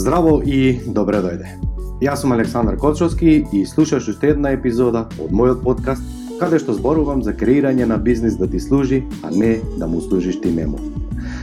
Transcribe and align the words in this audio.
Здраво 0.00 0.38
и 0.40 0.80
добре 0.86 1.18
дојде. 1.20 1.50
Јас 2.00 2.22
сум 2.22 2.32
Александар 2.32 2.78
Кочовски 2.80 3.32
и 3.52 3.58
слушаш 3.68 4.06
уште 4.08 4.30
една 4.32 4.54
епизода 4.56 5.02
од 5.20 5.28
мојот 5.28 5.58
подкаст 5.60 6.06
каде 6.40 6.56
што 6.62 6.72
зборувам 6.72 7.20
за 7.20 7.34
креирање 7.36 7.84
на 7.84 7.98
бизнис 8.00 8.38
да 8.40 8.48
ти 8.48 8.56
служи, 8.64 9.02
а 9.20 9.28
не 9.28 9.58
да 9.76 9.84
му 9.86 10.00
служиш 10.00 10.38
ти 10.40 10.48
нему. 10.56 10.80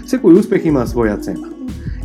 Секој 0.10 0.40
успех 0.40 0.66
има 0.66 0.88
своја 0.90 1.20
цена. 1.22 1.52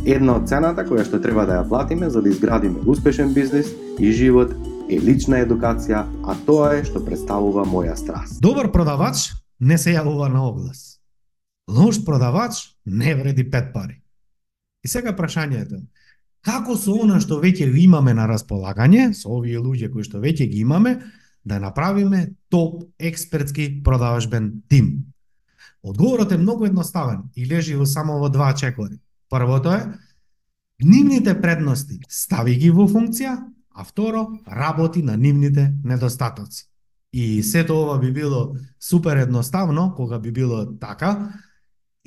Една 0.05 0.35
од 0.37 0.45
цената 0.45 0.85
која 0.85 1.07
што 1.07 1.17
треба 1.23 1.47
да 1.49 1.55
ја 1.57 1.63
платиме 1.71 2.11
за 2.13 2.21
да 2.21 2.29
изградиме 2.29 2.85
успешен 2.85 3.33
бизнис 3.33 3.73
и 3.97 4.11
живот 4.13 4.53
е 4.89 5.01
лична 5.01 5.41
едукација, 5.41 6.03
а 6.21 6.37
тоа 6.45 6.75
е 6.77 6.85
што 6.85 7.01
представува 7.01 7.65
моја 7.65 7.97
страст. 7.97 8.37
Добар 8.45 8.69
продавач 8.69 9.31
не 9.59 9.81
се 9.81 9.97
јавува 9.97 10.29
на 10.29 10.45
оглас. 10.51 11.01
Лош 11.65 12.03
продавач 12.05 12.77
не 12.85 13.15
вреди 13.15 13.49
пет 13.49 13.73
пари. 13.73 14.03
И 14.85 14.87
сега 14.87 15.17
прашањето 15.17 15.81
како 16.43 16.75
со 16.77 16.95
она 17.01 17.19
што 17.23 17.39
веќе 17.41 17.69
имаме 17.79 18.13
на 18.13 18.27
располагање, 18.27 19.13
со 19.15 19.31
овие 19.31 19.59
луѓе 19.59 19.91
кои 19.91 20.03
што 20.03 20.19
веќе 20.19 20.49
ги 20.51 20.61
имаме, 20.61 20.99
да 21.43 21.59
направиме 21.59 22.33
топ 22.49 22.83
експертски 22.99 23.83
продавачбен 23.83 24.63
тим. 24.67 25.05
Одговорот 25.83 26.31
е 26.31 26.37
многу 26.37 26.65
едноставен 26.65 27.23
и 27.35 27.45
лежи 27.47 27.75
во 27.75 27.85
само 27.85 28.19
во 28.19 28.29
два 28.29 28.53
чекори. 28.55 28.99
Првото 29.29 29.73
е, 29.73 29.81
нивните 30.83 31.35
предности 31.41 31.99
стави 32.07 32.55
ги 32.55 32.71
во 32.71 32.87
функција, 32.87 33.35
а 33.75 33.83
второ, 33.83 34.29
работи 34.47 35.03
на 35.03 35.17
нивните 35.17 35.73
недостатоци. 35.83 36.69
И 37.13 37.43
сето 37.43 37.75
ова 37.81 37.99
би 37.99 38.11
било 38.11 38.55
супер 38.79 39.17
едноставно 39.17 39.93
кога 39.95 40.19
би 40.19 40.31
било 40.31 40.65
така, 40.79 41.33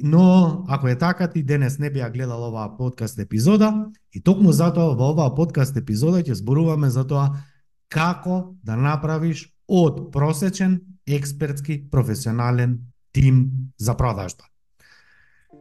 но 0.03 0.65
ако 0.69 0.89
е 0.89 0.99
така 0.99 1.29
ти 1.31 1.43
денес 1.43 1.79
не 1.79 1.91
би 1.91 2.01
ја 2.01 2.13
гледал 2.13 2.49
оваа 2.49 2.77
подкаст 2.77 3.19
епизода 3.19 3.91
и 4.13 4.21
токму 4.21 4.53
затоа 4.53 4.95
во 4.97 5.13
оваа 5.13 5.35
подкаст 5.35 5.77
епизода 5.77 6.21
ќе 6.21 6.37
зборуваме 6.37 6.91
за 6.91 7.07
тоа 7.07 7.41
како 7.89 8.57
да 8.63 8.77
направиш 8.77 9.49
од 9.69 10.13
просечен 10.13 10.81
експертски 11.07 11.89
професионален 11.91 12.79
тим 13.13 13.51
за 13.79 13.97
продажба. 13.97 14.45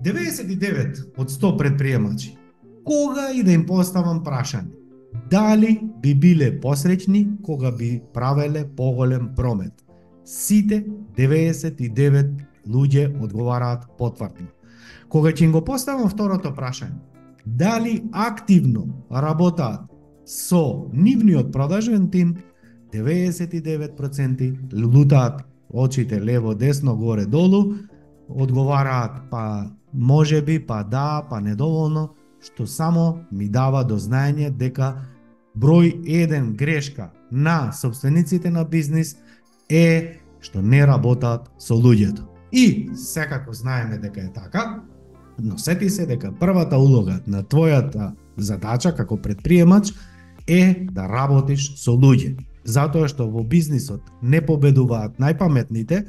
99 0.03 1.15
од 1.17 1.29
100 1.31 1.57
предприемачи 1.57 2.37
кога 2.83 3.31
и 3.31 3.43
да 3.43 3.51
им 3.51 3.65
поставам 3.65 4.23
прашање 4.23 4.75
дали 5.31 5.79
би 6.03 6.13
биле 6.13 6.49
посреќни 6.59 7.41
кога 7.41 7.71
би 7.71 8.01
правеле 8.13 8.65
поголем 8.75 9.29
промет. 9.35 9.73
Сите 10.25 10.85
99 11.17 12.54
луѓе 12.67 13.23
одговараат 13.23 13.87
потврдно. 13.97 14.47
Кога 15.09 15.31
ќе 15.31 15.51
го 15.51 15.61
поставам 15.65 16.09
второто 16.09 16.51
прашање, 16.55 16.97
дали 17.45 18.03
активно 18.11 18.87
работаат 19.11 19.91
со 20.25 20.89
нивниот 20.93 21.51
продажен 21.53 22.09
тим, 22.11 22.35
99% 22.93 24.73
лутаат 24.73 25.43
очите 25.69 26.21
лево, 26.21 26.55
десно, 26.55 26.95
горе, 26.95 27.25
долу, 27.25 27.75
одговараат 28.29 29.29
па 29.31 29.71
може 29.93 30.41
би, 30.41 30.59
па 30.59 30.83
да, 30.83 31.23
па 31.29 31.39
недоволно, 31.41 32.09
што 32.41 32.67
само 32.67 33.19
ми 33.31 33.49
дава 33.49 33.83
до 33.83 33.97
знаење 33.97 34.49
дека 34.49 35.05
број 35.55 35.93
еден 36.05 36.53
грешка 36.55 37.11
на 37.31 37.71
собствениците 37.71 38.49
на 38.49 38.65
бизнис 38.65 39.15
е 39.69 40.19
што 40.39 40.61
не 40.61 40.85
работат 40.85 41.49
со 41.57 41.73
луѓето. 41.73 42.34
И 42.51 42.89
секако 42.95 43.53
знаеме 43.53 43.97
дека 43.97 44.21
е 44.21 44.33
така, 44.33 44.81
но 45.43 45.57
сети 45.57 45.89
се 45.89 46.05
дека 46.05 46.31
првата 46.39 46.77
улога 46.77 47.19
на 47.27 47.43
твојата 47.43 48.13
задача 48.37 48.95
како 48.95 49.17
предприемач 49.17 49.93
е 50.47 50.87
да 50.91 51.07
работиш 51.09 51.73
со 51.75 51.91
луѓе. 51.91 52.35
Затоа 52.65 53.07
што 53.07 53.27
во 53.29 53.43
бизнисот 53.43 54.01
не 54.21 54.41
победуваат 54.41 55.19
најпаметните, 55.19 56.05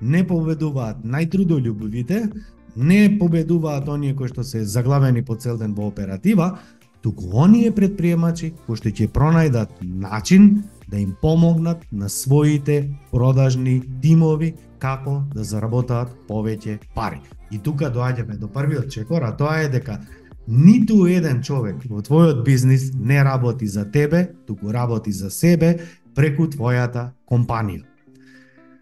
не 0.00 0.22
победуваат 0.26 1.04
најтрудолюбивите, 1.04 2.28
не 2.76 3.18
победуваат 3.18 3.88
оние 3.88 4.14
кои 4.14 4.28
што 4.28 4.44
се 4.44 4.64
заглавени 4.64 5.24
по 5.24 5.34
цел 5.34 5.58
ден 5.58 5.74
во 5.74 5.88
оператива, 5.88 6.58
туку 7.02 7.24
оние 7.32 7.70
предприемачи 7.74 8.52
кои 8.66 8.76
што 8.76 8.90
ќе 8.90 9.10
пронајдат 9.12 9.82
начин 9.82 10.64
да 10.88 10.98
им 10.98 11.14
помогнат 11.22 11.84
на 11.92 12.08
своите 12.08 12.88
продажни 13.10 13.82
тимови 14.02 14.54
како 14.78 15.22
да 15.34 15.44
заработаат 15.44 16.14
повеќе 16.28 16.78
пари. 16.94 17.20
И 17.50 17.58
тука 17.58 17.92
доаѓаме 17.92 18.38
до 18.38 18.48
првиот 18.48 18.90
чекор, 18.90 19.22
а 19.22 19.36
тоа 19.36 19.60
е 19.64 19.68
дека 19.68 20.00
ниту 20.48 21.06
еден 21.06 21.42
човек 21.42 21.84
во 21.90 22.00
твојот 22.00 22.44
бизнис 22.44 22.90
не 22.94 23.22
работи 23.24 23.66
за 23.66 23.84
тебе, 23.90 24.28
туку 24.46 24.72
работи 24.72 25.12
за 25.12 25.30
себе 25.30 25.78
преку 26.14 26.48
твојата 26.48 27.10
компанија. 27.30 27.84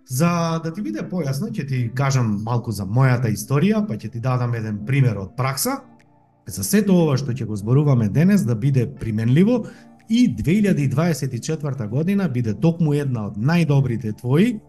За 0.09 0.60
да 0.62 0.71
ти 0.72 0.82
биде 0.82 1.03
појасно, 1.03 1.50
ќе 1.50 1.66
ти 1.66 1.78
кажам 1.94 2.43
малку 2.47 2.71
за 2.71 2.87
мојата 2.87 3.26
историја, 3.34 3.82
па 3.87 3.97
ќе 3.99 4.12
ти 4.12 4.21
дадам 4.22 4.55
еден 4.55 4.84
пример 4.87 5.19
од 5.19 5.34
пракса, 5.37 5.81
за 6.47 6.65
сето 6.65 6.95
ова 7.03 7.17
што 7.19 7.34
ќе 7.34 7.47
го 7.47 7.57
зборуваме 7.57 8.09
денес 8.09 8.45
да 8.47 8.55
биде 8.55 8.87
применливо 8.87 9.65
и 10.09 10.29
2024 10.37 11.89
година 11.89 12.29
биде 12.29 12.55
токму 12.55 12.95
една 12.95 13.27
од 13.27 13.37
најдобрите 13.37 14.15
твои, 14.21 14.61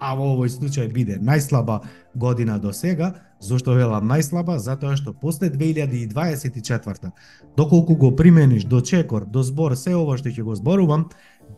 а 0.00 0.14
во 0.16 0.32
овој 0.34 0.48
случај 0.52 0.92
биде 0.92 1.18
најслаба 1.20 1.80
година 2.14 2.58
до 2.58 2.72
сега, 2.72 3.12
зошто 3.40 3.76
велам 3.76 4.08
најслаба, 4.08 4.56
затоа 4.58 4.96
што 4.96 5.12
после 5.12 5.50
2024 5.50 7.12
доколку 7.56 7.96
го 7.96 8.16
примениш 8.16 8.64
до 8.64 8.80
чекор, 8.80 9.26
до 9.26 9.42
збор, 9.42 9.76
се 9.76 9.94
ова 9.94 10.16
што 10.16 10.28
ќе 10.28 10.42
го 10.42 10.56
зборувам, 10.56 11.08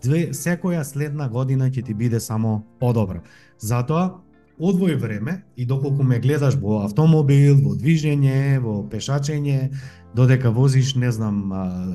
две, 0.03 0.29
секоја 0.35 0.85
следна 0.85 1.29
година 1.29 1.71
ќе 1.71 1.85
ти 1.87 1.95
биде 1.95 2.21
само 2.21 2.65
подобра. 2.81 3.23
Затоа, 3.59 4.21
одвој 4.59 4.97
време 4.99 5.45
и 5.57 5.67
доколку 5.67 6.03
ме 6.03 6.19
гледаш 6.19 6.59
во 6.59 6.83
автомобил, 6.85 7.59
во 7.63 7.75
движење, 7.79 8.59
во 8.61 8.83
пешачење, 8.91 9.71
додека 10.15 10.51
возиш, 10.51 10.95
не 10.95 11.13
знам, 11.13 11.53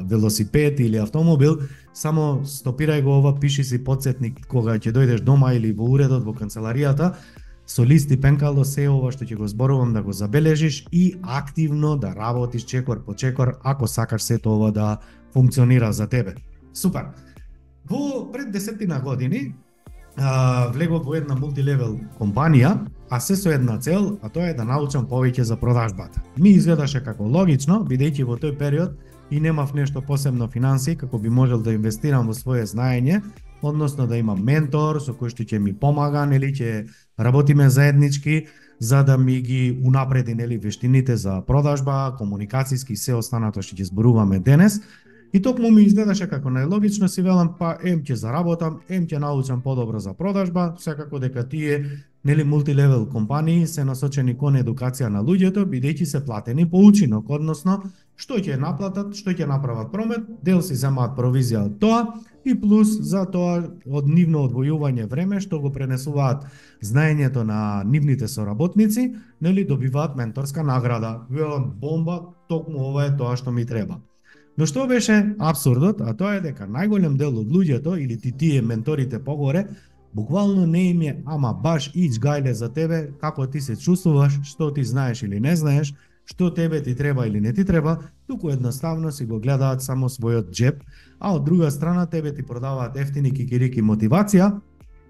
велосипед 0.07 0.79
или 0.79 0.97
автомобил, 0.97 1.61
само 1.93 2.43
стопирај 2.45 3.03
го 3.03 3.19
ова, 3.19 3.35
пиши 3.39 3.63
си 3.63 3.83
подсетник 3.83 4.45
кога 4.47 4.77
ќе 4.79 4.93
дојдеш 4.95 5.23
дома 5.23 5.53
или 5.53 5.73
во 5.73 5.89
уредот, 5.91 6.23
во 6.23 6.33
канцеларијата, 6.33 7.13
со 7.65 7.83
листи 7.83 8.17
пенкало 8.19 8.63
се 8.65 8.87
ова 8.91 9.11
што 9.11 9.25
ќе 9.25 9.37
го 9.39 9.47
зборувам 9.47 9.93
да 9.93 10.03
го 10.03 10.13
забележиш 10.13 10.85
и 10.91 11.15
активно 11.21 11.95
да 11.97 12.13
работиш 12.15 12.65
чекор 12.65 13.03
по 13.05 13.15
чекор 13.15 13.57
ако 13.63 13.87
сакаш 13.87 14.23
сето 14.23 14.55
ова 14.55 14.71
да 14.71 14.97
функционира 15.33 15.93
за 15.93 16.07
тебе. 16.07 16.35
Супер. 16.73 17.05
Во 17.89 18.31
пред 18.31 18.51
десетина 18.51 18.99
години 18.99 19.55
а, 20.17 20.67
влегов 20.73 21.05
во 21.05 21.15
една 21.15 21.35
мултилевел 21.35 21.97
компанија, 22.19 22.77
а 23.09 23.19
се 23.19 23.35
со 23.35 23.51
една 23.53 23.77
цел, 23.79 24.17
а 24.21 24.29
тоа 24.29 24.49
е 24.49 24.57
да 24.57 24.65
научам 24.65 25.07
повеќе 25.07 25.41
за 25.41 25.57
продажбата. 25.57 26.21
Ми 26.37 26.49
изгледаше 26.57 27.03
како 27.03 27.23
логично, 27.23 27.83
бидејќи 27.89 28.25
во 28.25 28.37
тој 28.37 28.57
период 28.57 28.97
и 29.31 29.39
немав 29.39 29.73
нешто 29.73 30.01
посебно 30.01 30.47
финанси 30.47 30.95
како 30.97 31.17
би 31.17 31.29
можел 31.29 31.61
да 31.61 31.73
инвестирам 31.73 32.27
во 32.27 32.33
свое 32.33 32.65
знаење, 32.65 33.21
односно 33.61 34.07
да 34.07 34.17
имам 34.17 34.43
ментор 34.43 35.01
со 35.01 35.13
кој 35.13 35.31
што 35.33 35.43
ќе 35.43 35.59
ми 35.59 35.73
помага, 35.73 36.25
нели 36.25 36.51
ќе 36.53 36.87
работиме 37.17 37.69
заеднички 37.69 38.47
за 38.79 39.03
да 39.03 39.17
ми 39.17 39.41
ги 39.41 39.79
унапреди 39.85 40.35
нели 40.35 40.57
вештините 40.57 41.15
за 41.17 41.41
продажба, 41.47 42.15
комуникацијски 42.19 42.93
и 42.93 42.97
се 42.97 43.15
останато 43.15 43.61
што 43.61 43.77
ќе 43.77 43.87
зборуваме 43.87 44.39
денес 44.39 44.81
И 45.33 45.41
токму 45.41 45.71
ми 45.73 45.81
изгледаше 45.81 46.27
како 46.29 46.51
најлогично 46.53 47.07
си 47.09 47.23
велам 47.25 47.55
па 47.57 47.71
ем 47.81 48.03
ќе 48.05 48.13
заработам, 48.21 48.75
ем 48.89 49.07
ќе 49.09 49.17
научам 49.17 49.63
подобро 49.65 49.99
за 49.99 50.13
продажба, 50.13 50.75
секако 50.77 51.19
дека 51.19 51.41
тие 51.49 51.79
нели 52.23 52.43
мултилевел 52.43 53.07
компании 53.09 53.65
се 53.67 53.83
насочени 53.83 54.37
кон 54.37 54.59
едукација 54.61 55.09
на 55.09 55.23
луѓето 55.25 55.65
бидејќи 55.71 56.05
се 56.05 56.21
платени 56.25 56.67
по 56.69 56.83
учинок, 56.85 57.29
односно 57.33 57.79
што 58.15 58.37
ќе 58.37 58.59
наплатат, 58.61 59.17
што 59.17 59.33
ќе 59.33 59.49
направат 59.49 59.89
промет, 59.91 60.29
дел 60.45 60.61
си 60.61 60.77
земаат 60.77 61.17
провизија 61.17 61.65
од 61.65 61.81
тоа 61.81 62.05
и 62.45 62.53
плюс 62.53 62.93
за 63.01 63.25
тоа 63.25 63.57
од 63.89 64.07
нивно 64.07 64.45
одвојување 64.45 65.09
време 65.09 65.41
што 65.41 65.59
го 65.59 65.73
пренесуваат 65.73 66.45
знаењето 66.85 67.41
на 67.41 67.81
нивните 67.83 68.27
соработници, 68.27 69.15
нели 69.41 69.65
добиваат 69.65 70.15
менторска 70.15 70.63
награда. 70.63 71.21
Велам 71.29 71.71
бомба, 71.81 72.21
токму 72.47 72.91
ова 72.93 73.09
е 73.09 73.15
тоа 73.17 73.33
што 73.35 73.51
ми 73.51 73.65
треба. 73.65 73.97
Но 74.57 74.65
што 74.69 74.85
беше 74.87 75.35
абсурдот, 75.39 76.01
а 76.01 76.13
тоа 76.13 76.37
е 76.37 76.41
дека 76.41 76.67
најголем 76.69 77.17
дел 77.17 77.33
од 77.41 77.49
луѓето 77.49 77.97
или 77.97 78.17
ти 78.17 78.31
тие 78.31 78.61
менторите 78.61 79.19
погоре, 79.19 79.65
буквално 80.13 80.67
не 80.67 80.89
им 80.89 81.01
е 81.01 81.23
ама 81.25 81.53
баш 81.53 81.89
ич 81.95 82.19
гајле 82.21 82.51
за 82.51 82.69
тебе, 82.69 83.09
како 83.21 83.47
ти 83.47 83.61
се 83.61 83.75
чувствуваш, 83.75 84.39
што 84.43 84.69
ти 84.73 84.83
знаеш 84.83 85.23
или 85.23 85.39
не 85.39 85.55
знаеш, 85.55 85.93
што 86.25 86.53
тебе 86.53 86.83
ти 86.83 86.95
треба 86.95 87.27
или 87.27 87.41
не 87.41 87.53
ти 87.53 87.65
треба, 87.65 87.97
туку 88.27 88.49
едноставно 88.49 89.11
си 89.11 89.25
го 89.25 89.39
гледаат 89.39 89.81
само 89.81 90.09
својот 90.09 90.51
джеб, 90.51 90.83
а 91.19 91.33
од 91.33 91.43
друга 91.43 91.71
страна 91.71 92.05
тебе 92.05 92.33
ти 92.33 92.43
продаваат 92.43 92.97
ефтини 92.97 93.31
кикирики 93.31 93.81
мотивација, 93.81 94.61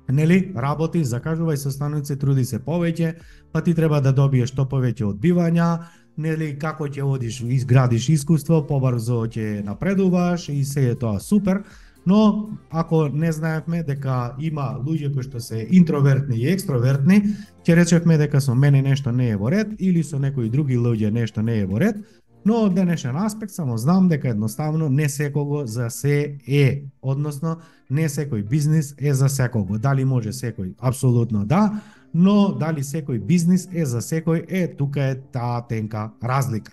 нели, 0.09 0.51
работи, 0.55 1.03
закажувај 1.03 1.55
состаноци, 1.55 2.17
труди 2.19 2.45
се 2.45 2.59
повеќе, 2.59 3.13
па 3.51 3.61
ти 3.61 3.73
треба 3.73 4.01
да 4.01 4.11
добиеш 4.11 4.51
што 4.51 4.65
повеќе 4.65 5.05
одбивања, 5.13 5.85
нели 6.17 6.53
како 6.59 6.87
ќе 6.87 7.03
одиш, 7.03 7.41
изградиш 7.41 8.09
искуство, 8.09 8.61
побрзо 8.67 9.25
ќе 9.27 9.63
напредуваш 9.65 10.49
и 10.49 10.63
се 10.65 10.89
е 10.91 10.95
тоа 10.95 11.19
супер, 11.19 11.63
но 12.05 12.49
ако 12.69 13.07
не 13.07 13.31
знаевме 13.31 13.83
дека 13.83 14.35
има 14.39 14.73
луѓе 14.85 15.13
кои 15.13 15.23
што 15.23 15.39
се 15.39 15.67
интровертни 15.71 16.37
и 16.37 16.49
екстровертни, 16.51 17.21
ќе 17.63 17.77
речевме 17.79 18.17
дека 18.17 18.41
со 18.41 18.55
мене 18.55 18.81
нешто 18.81 19.11
не 19.11 19.29
е 19.31 19.37
во 19.37 19.51
ред 19.51 19.75
или 19.79 20.03
со 20.03 20.19
некои 20.19 20.49
други 20.49 20.77
луѓе 20.77 21.11
нешто 21.11 21.41
не 21.41 21.61
е 21.63 21.65
во 21.65 21.79
ред, 21.79 22.03
но 22.45 22.65
од 22.67 22.75
денешен 22.75 23.15
аспект 23.15 23.53
само 23.55 23.77
знам 23.77 24.09
дека 24.11 24.29
едноставно 24.29 24.89
не 24.89 25.09
секого 25.09 25.65
за 25.65 25.89
се 25.89 26.37
е, 26.47 26.83
односно 27.01 27.57
не 27.89 28.09
секој 28.09 28.43
бизнис 28.43 28.93
е 28.99 29.13
за 29.13 29.29
секого. 29.29 29.77
Дали 29.79 30.05
може 30.05 30.33
секој? 30.33 30.73
Апсолутно 30.79 31.45
да, 31.45 31.81
но 32.13 32.53
дали 32.59 32.83
секој 32.85 33.19
бизнис 33.19 33.67
е 33.73 33.85
за 33.85 34.01
секој 34.01 34.45
е, 34.47 34.67
тука 34.77 35.11
е 35.13 35.15
таа 35.33 35.63
тенка 35.67 36.11
разлика. 36.23 36.71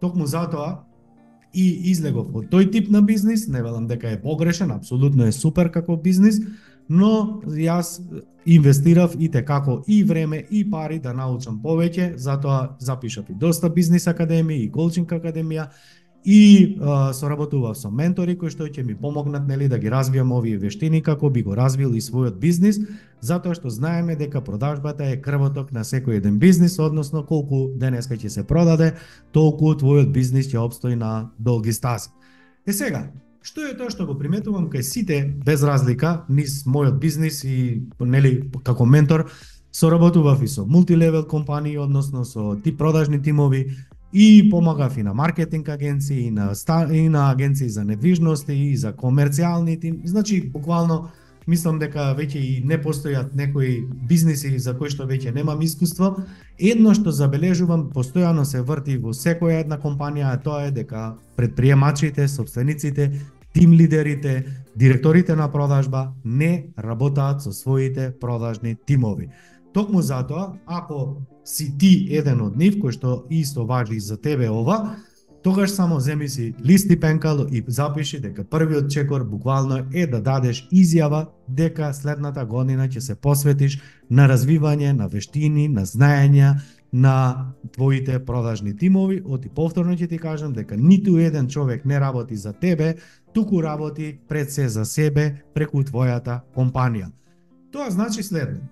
Токму 0.00 0.26
затоа 0.26 0.84
и 1.54 1.90
излегов 1.90 2.34
од 2.34 2.50
тој 2.52 2.70
тип 2.72 2.90
на 2.90 3.02
бизнис, 3.02 3.48
не 3.48 3.62
велам 3.62 3.86
дека 3.88 4.10
е 4.10 4.20
погрешен, 4.20 4.70
апсолутно 4.70 5.26
е 5.26 5.32
супер 5.32 5.70
како 5.72 5.96
бизнис, 5.96 6.40
но 6.88 7.40
јас 7.48 7.96
инвестирав 8.44 9.14
и 9.18 9.30
те 9.30 9.44
како 9.44 9.82
и 9.88 10.02
време 10.04 10.44
и 10.50 10.64
пари 10.70 10.98
да 11.00 11.14
научам 11.16 11.62
повеќе, 11.62 12.16
затоа 12.16 12.76
запишав 12.78 13.30
и 13.30 13.34
доста 13.34 13.70
бизнис 13.70 14.04
академија 14.10 14.66
и 14.66 14.70
коучинг 14.70 15.12
академија 15.16 15.70
и 16.24 16.78
а, 16.80 17.12
соработував 17.12 17.76
со 17.76 17.90
ментори 17.90 18.36
кои 18.38 18.50
што 18.50 18.64
ќе 18.64 18.82
ми 18.82 18.94
помогнат 18.96 19.44
нели 19.48 19.68
да 19.68 19.78
ги 19.78 19.90
развијам 19.92 20.32
овие 20.32 20.56
вештини 20.58 21.02
како 21.04 21.28
би 21.30 21.42
го 21.42 21.56
развил 21.56 21.92
и 21.92 22.00
својот 22.00 22.38
бизнис, 22.40 22.78
затоа 23.20 23.54
што 23.54 23.68
знаеме 23.68 24.16
дека 24.16 24.40
продажбата 24.40 25.04
е 25.04 25.20
крвоток 25.20 25.72
на 25.72 25.84
секој 25.84 26.16
еден 26.22 26.38
бизнис, 26.38 26.78
односно 26.78 27.26
колку 27.28 27.68
денеска 27.76 28.16
ќе 28.16 28.28
се 28.28 28.44
продаде, 28.44 28.94
толку 29.32 29.74
твојот 29.76 30.12
бизнис 30.12 30.48
ќе 30.48 30.64
обстои 30.64 30.96
на 30.96 31.30
долги 31.38 31.72
стази. 31.72 32.08
Е 32.66 32.72
сега, 32.72 33.10
Што 33.44 33.60
е 33.68 33.74
тоа 33.76 33.92
што 33.92 34.06
го 34.08 34.14
приметувам 34.16 34.70
кај 34.72 34.80
сите 34.80 35.16
без 35.44 35.60
разлика 35.60 36.24
низ 36.32 36.62
мојот 36.64 36.96
бизнис 36.96 37.42
и 37.44 37.84
нели 38.00 38.38
како 38.64 38.86
ментор 38.88 39.26
соработував 39.68 40.40
и 40.42 40.48
со 40.48 40.64
мултилевел 40.64 41.26
компании, 41.28 41.76
односно 41.76 42.24
со 42.24 42.56
ти 42.64 42.72
продажни 42.72 43.20
тимови 43.22 43.76
и 44.14 44.50
помагав 44.50 44.96
и 44.96 45.02
на 45.02 45.14
маркетинг 45.14 45.68
агенции, 45.68 46.20
и 46.20 46.30
на, 46.30 46.52
и 46.92 47.08
на 47.08 47.30
агенции 47.30 47.68
за 47.68 47.84
недвижности, 47.84 48.52
и 48.52 48.76
за 48.76 48.92
комерцијални 48.92 49.80
тим. 49.80 50.00
Значи, 50.04 50.50
буквално, 50.50 51.10
мислам 51.46 51.78
дека 51.78 52.14
веќе 52.16 52.38
и 52.38 52.62
не 52.64 52.78
постојат 52.78 53.34
некои 53.34 53.82
бизниси 54.08 54.54
за 54.58 54.76
кои 54.78 54.88
што 54.90 55.08
веќе 55.10 55.34
немам 55.34 55.60
искуство. 55.66 56.14
Едно 56.58 56.94
што 56.94 57.10
забележувам, 57.10 57.90
постојано 57.90 58.44
се 58.44 58.62
врти 58.62 58.96
во 59.02 59.12
секоја 59.12 59.64
една 59.64 59.80
компанија, 59.82 60.30
а 60.32 60.38
тоа 60.38 60.68
е 60.68 60.70
дека 60.70 61.16
предприемачите, 61.36 62.28
собствениците, 62.28 63.10
тим 63.52 63.72
лидерите, 63.72 64.44
директорите 64.76 65.36
на 65.36 65.50
продажба 65.52 66.12
не 66.24 66.66
работаат 66.78 67.42
со 67.42 67.52
своите 67.52 68.12
продажни 68.20 68.76
тимови. 68.86 69.28
Токму 69.74 70.02
затоа, 70.02 70.52
ако 70.66 71.16
си 71.44 71.78
ти 71.78 72.08
еден 72.14 72.40
од 72.46 72.54
нив, 72.56 72.78
кој 72.78 72.94
што 72.94 73.24
исто 73.30 73.66
важи 73.66 73.98
за 73.98 74.14
тебе 74.16 74.46
ова, 74.46 74.94
тогаш 75.42 75.70
само 75.74 75.98
земи 76.00 76.28
си 76.28 76.54
лист 76.64 76.90
и 76.90 77.00
пенкало 77.00 77.46
и 77.50 77.64
запиши 77.66 78.20
дека 78.20 78.44
првиот 78.44 78.90
чекор 78.90 79.24
буквално 79.24 79.82
е 79.92 80.06
да 80.06 80.20
дадеш 80.22 80.68
изјава 80.72 81.26
дека 81.48 81.90
следната 81.92 82.44
година 82.46 82.86
ќе 82.88 82.98
се 82.98 83.14
посветиш 83.14 83.80
на 84.10 84.28
развивање 84.30 84.92
на 84.92 85.08
вештини, 85.10 85.68
на 85.68 85.82
знаења, 85.86 86.54
на 86.92 87.50
твоите 87.72 88.24
продажни 88.24 88.76
тимови, 88.76 89.22
оти 89.26 89.48
повторно 89.48 89.96
ќе 89.98 90.08
ти 90.08 90.18
кажам 90.18 90.52
дека 90.52 90.76
ниту 90.76 91.18
еден 91.18 91.48
човек 91.48 91.84
не 91.84 92.00
работи 92.00 92.36
за 92.36 92.52
тебе, 92.52 92.94
туку 93.34 93.62
работи 93.62 94.18
пред 94.28 94.52
се 94.52 94.68
за 94.68 94.84
себе 94.84 95.42
преку 95.54 95.82
твојата 95.82 96.40
компанија. 96.54 97.10
Тоа 97.72 97.90
значи 97.90 98.22
следно. 98.22 98.70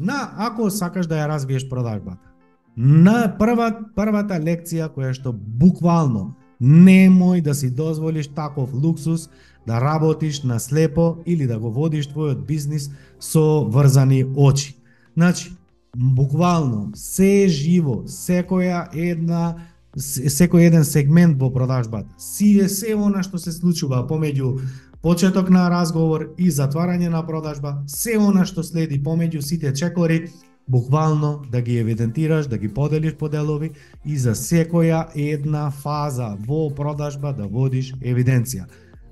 На 0.00 0.32
ако 0.36 0.70
сакаш 0.70 1.06
да 1.06 1.20
ја 1.20 1.28
развиеш 1.28 1.68
продажбата, 1.68 2.24
на 2.76 3.36
прва, 3.38 3.68
првата 3.96 4.38
лекција 4.40 4.88
која 4.88 5.12
што 5.12 5.32
буквално 5.32 6.34
немој 6.60 7.42
да 7.44 7.54
си 7.54 7.68
дозволиш 7.70 8.30
таков 8.32 8.72
луксус 8.72 9.28
да 9.66 9.80
работиш 9.80 10.42
на 10.42 10.60
слепо 10.60 11.16
или 11.26 11.46
да 11.46 11.58
го 11.58 11.70
водиш 11.70 12.08
твојот 12.08 12.46
бизнис 12.46 12.90
со 13.20 13.64
врзани 13.68 14.24
очи. 14.36 14.76
Значи, 15.16 15.52
буквално 15.96 16.90
се 16.94 17.48
живо, 17.48 18.04
секоја 18.06 18.88
една 18.94 19.56
секој 19.98 20.70
еден 20.70 20.84
сегмент 20.84 21.40
во 21.40 21.50
продажбата. 21.52 22.08
Сиве 22.18 22.68
се 22.68 22.94
она 22.94 23.22
што 23.26 23.38
се 23.38 23.52
случува 23.52 24.06
помеѓу 24.06 24.60
почеток 25.02 25.50
на 25.50 25.70
разговор 25.70 26.34
и 26.38 26.50
затварање 26.50 27.08
на 27.08 27.22
продажба, 27.26 27.82
се 27.86 28.18
она 28.18 28.44
што 28.44 28.62
следи 28.62 29.00
помеѓу 29.02 29.40
сите 29.40 29.72
чекори, 29.74 30.28
буквално 30.68 31.42
да 31.50 31.62
ги 31.62 31.78
евидентираш, 31.78 32.46
да 32.46 32.58
ги 32.58 32.68
поделиш 32.68 33.14
по 33.14 33.28
делови 33.28 33.70
и 34.04 34.16
за 34.16 34.34
секоја 34.34 35.08
една 35.14 35.70
фаза 35.70 36.36
во 36.46 36.68
продажба 36.74 37.32
да 37.32 37.48
водиш 37.48 37.94
евиденција. 38.00 38.68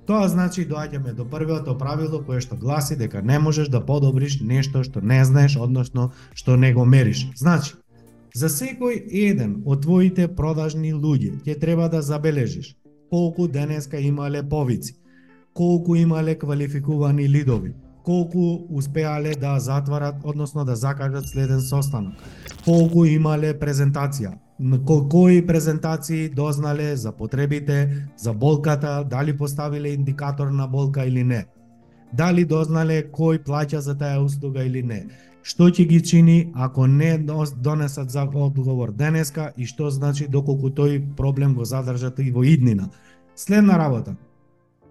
Тоа 0.06 0.28
значи 0.28 0.68
доаѓаме 0.68 1.12
до 1.12 1.24
првото 1.28 1.74
правило 1.78 2.22
кое 2.24 2.40
што 2.40 2.56
гласи 2.56 2.96
дека 2.96 3.22
не 3.22 3.38
можеш 3.38 3.68
да 3.68 3.84
подобриш 3.84 4.38
нешто 4.40 4.84
што 4.84 5.00
не 5.00 5.24
знаеш, 5.24 5.56
односно 5.56 6.12
што 6.34 6.56
не 6.56 6.72
го 6.72 6.84
мериш. 6.84 7.26
Значи, 7.36 7.74
за 8.34 8.48
секој 8.48 9.02
еден 9.10 9.62
од 9.66 9.82
твоите 9.82 10.28
продажни 10.28 10.94
луѓе 10.94 11.42
ќе 11.44 11.60
треба 11.60 11.88
да 11.88 12.02
забележиш 12.02 12.76
колку 13.10 13.48
денеска 13.48 14.00
имале 14.00 14.42
повици, 14.48 14.94
колку 15.58 15.96
имале 15.96 16.34
квалификувани 16.38 17.28
лидови, 17.28 17.72
колку 18.04 18.66
успеале 18.70 19.34
да 19.40 19.58
затварат, 19.60 20.14
односно 20.24 20.64
да 20.64 20.76
закажат 20.76 21.26
следен 21.26 21.60
состанок, 21.60 22.14
колку 22.64 23.02
имале 23.04 23.50
презентација, 23.58 24.36
кои 25.10 25.40
презентации 25.46 26.28
дознале 26.28 26.96
за 26.96 27.12
потребите, 27.12 28.06
за 28.16 28.32
болката, 28.32 29.04
дали 29.10 29.36
поставиле 29.36 29.88
индикатор 29.88 30.46
на 30.46 30.68
болка 30.68 31.04
или 31.06 31.24
не, 31.24 31.46
дали 32.12 32.44
дознале 32.44 33.02
кој 33.10 33.42
плаќа 33.42 33.82
за 33.82 33.98
таа 33.98 34.22
услуга 34.22 34.62
или 34.62 34.82
не, 34.82 35.00
што 35.42 35.72
ќе 35.74 35.88
ги 35.88 36.00
чини 36.02 36.52
ако 36.54 36.86
не 36.86 37.18
донесат 37.18 38.10
за 38.10 38.22
одговор 38.22 38.92
денеска 38.92 39.50
и 39.56 39.66
што 39.66 39.90
значи 39.90 40.30
доколку 40.30 40.70
тој 40.70 41.02
проблем 41.16 41.54
го 41.54 41.64
задржат 41.64 42.18
и 42.18 42.30
во 42.30 42.46
иднина. 42.46 42.90
Следна 43.34 43.78
работа, 43.78 44.16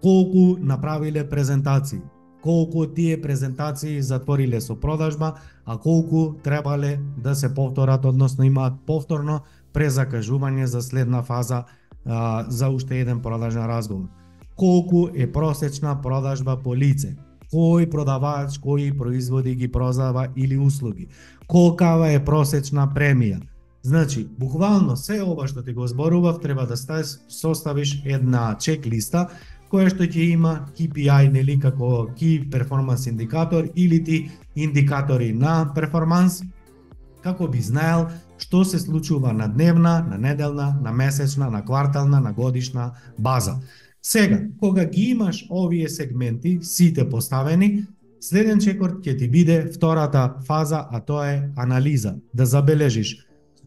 колку 0.02 0.56
направиле 0.60 1.28
презентации, 1.28 2.00
колку 2.42 2.86
тие 2.86 3.20
презентации 3.22 4.00
затвориле 4.00 4.60
со 4.60 4.76
продажба, 4.76 5.34
а 5.64 5.78
колку 5.78 6.34
требале 6.44 7.00
да 7.16 7.34
се 7.34 7.54
повторат, 7.54 8.04
односно 8.04 8.44
имаат 8.44 8.74
повторно 8.86 9.40
презакажување 9.74 10.64
за 10.64 10.82
следна 10.82 11.22
фаза 11.22 11.64
а, 12.06 12.44
за 12.48 12.68
уште 12.68 13.00
еден 13.00 13.20
продажен 13.20 13.66
разговор. 13.66 14.08
Колку 14.56 15.08
е 15.14 15.32
просечна 15.32 16.00
продажба 16.02 16.56
по 16.56 16.74
лице, 16.76 17.16
кој 17.52 17.90
продавач, 17.90 18.58
кои 18.58 18.92
производи 18.92 19.54
ги 19.54 19.68
продава 19.68 20.28
или 20.36 20.58
услуги, 20.58 21.08
колкава 21.46 22.10
е 22.12 22.24
просечна 22.24 22.88
премија. 22.94 23.40
Значи, 23.82 24.26
буквално 24.38 24.96
се 24.96 25.22
ова 25.22 25.46
што 25.48 25.62
ти 25.62 25.72
го 25.72 25.86
зборував 25.86 26.40
треба 26.40 26.66
да 26.66 26.76
ставиш, 26.76 27.18
составиш 27.28 28.02
една 28.04 28.56
чек 28.60 28.86
листа 28.86 29.28
кое 29.70 29.88
што 29.92 30.06
ќе 30.08 30.30
има 30.32 30.52
KPI 30.76 31.32
нели 31.32 31.58
како 31.60 32.08
Key 32.16 32.48
Performance 32.50 33.08
Indicator 33.10 33.70
или 33.74 34.02
ти 34.04 34.30
индикатори 34.56 35.32
на 35.32 35.72
перформанс 35.74 36.42
како 37.22 37.48
би 37.48 37.60
знаел 37.60 38.08
што 38.38 38.64
се 38.64 38.78
случува 38.78 39.32
на 39.32 39.48
дневна, 39.48 40.06
на 40.10 40.18
неделна, 40.18 40.78
на 40.82 40.92
месечна, 40.92 41.50
на 41.50 41.64
квартална, 41.64 42.20
на 42.20 42.32
годишна 42.32 42.92
база. 43.18 43.58
Сега, 44.02 44.40
кога 44.60 44.84
ги 44.84 45.10
имаш 45.10 45.46
овие 45.50 45.88
сегменти, 45.88 46.58
сите 46.62 47.08
поставени, 47.08 47.84
следен 48.20 48.60
чекор 48.60 49.00
ќе 49.02 49.18
ти 49.18 49.28
биде 49.28 49.58
втората 49.74 50.38
фаза, 50.46 50.86
а 50.90 51.00
тоа 51.00 51.26
е 51.32 51.42
анализа. 51.56 52.14
Да 52.34 52.46
забележиш 52.46 53.16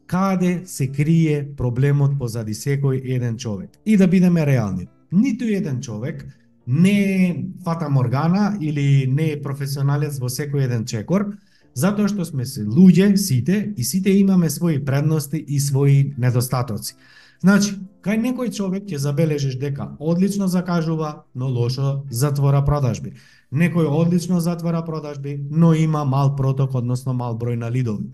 каде 0.08 0.62
се 0.66 0.88
крие 0.92 1.44
проблемот 1.58 2.18
позади 2.20 2.54
секој 2.54 3.00
еден 3.16 3.38
човек. 3.38 3.70
И 3.86 3.98
да 3.98 4.08
бидеме 4.08 4.46
реални 4.46 4.88
ниту 5.12 5.46
еден 5.46 5.82
човек 5.82 6.26
не 6.68 6.92
е 6.92 7.46
фата 7.64 7.90
моргана 7.90 8.58
или 8.62 9.08
не 9.08 9.32
е 9.32 9.42
професионалец 9.42 10.20
во 10.20 10.30
секој 10.30 10.68
еден 10.68 10.86
чекор, 10.86 11.34
затоа 11.74 12.08
што 12.08 12.26
сме 12.26 12.46
се 12.46 12.66
луѓе 12.66 13.16
сите 13.18 13.74
и 13.78 13.84
сите 13.84 14.14
имаме 14.20 14.50
своји 14.50 14.84
предности 14.86 15.38
и 15.38 15.60
своји 15.60 16.14
недостатоци. 16.18 16.96
Значи, 17.42 17.74
кај 18.06 18.22
некој 18.22 18.52
човек 18.54 18.86
ќе 18.86 19.02
забележиш 19.02 19.58
дека 19.58 19.96
одлично 20.00 20.48
закажува, 20.48 21.24
но 21.34 21.50
лошо 21.50 22.04
затвора 22.10 22.62
продажби. 22.66 23.16
Некој 23.52 23.90
одлично 23.90 24.40
затвора 24.40 24.86
продажби, 24.86 25.40
но 25.50 25.74
има 25.74 26.06
мал 26.06 26.36
проток, 26.36 26.76
односно 26.76 27.14
мал 27.14 27.38
број 27.38 27.58
на 27.58 27.72
лидови 27.72 28.14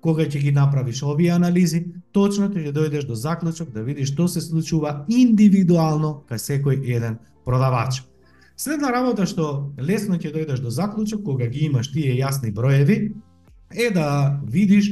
кога 0.00 0.26
ќе 0.26 0.40
ги 0.42 0.52
направиш 0.52 1.02
овие 1.02 1.32
анализи, 1.34 1.84
точно 2.12 2.48
ќе 2.52 2.72
дојдеш 2.72 3.06
до 3.06 3.14
заклучок 3.14 3.72
да 3.74 3.82
видиш 3.82 4.12
што 4.12 4.28
се 4.28 4.40
случува 4.40 5.04
индивидуално 5.08 6.22
кај 6.30 6.38
секој 6.38 6.82
еден 6.86 7.18
продавач. 7.44 8.02
Следна 8.56 8.92
работа 8.94 9.26
што 9.26 9.72
лесно 9.78 10.18
ќе 10.18 10.34
дојдеш 10.34 10.62
до 10.62 10.70
заклучок 10.70 11.22
кога 11.24 11.46
ги 11.46 11.66
имаш 11.66 11.92
тие 11.92 12.14
јасни 12.18 12.52
броеви 12.54 13.14
е 13.70 13.90
да 13.90 14.40
видиш 14.46 14.90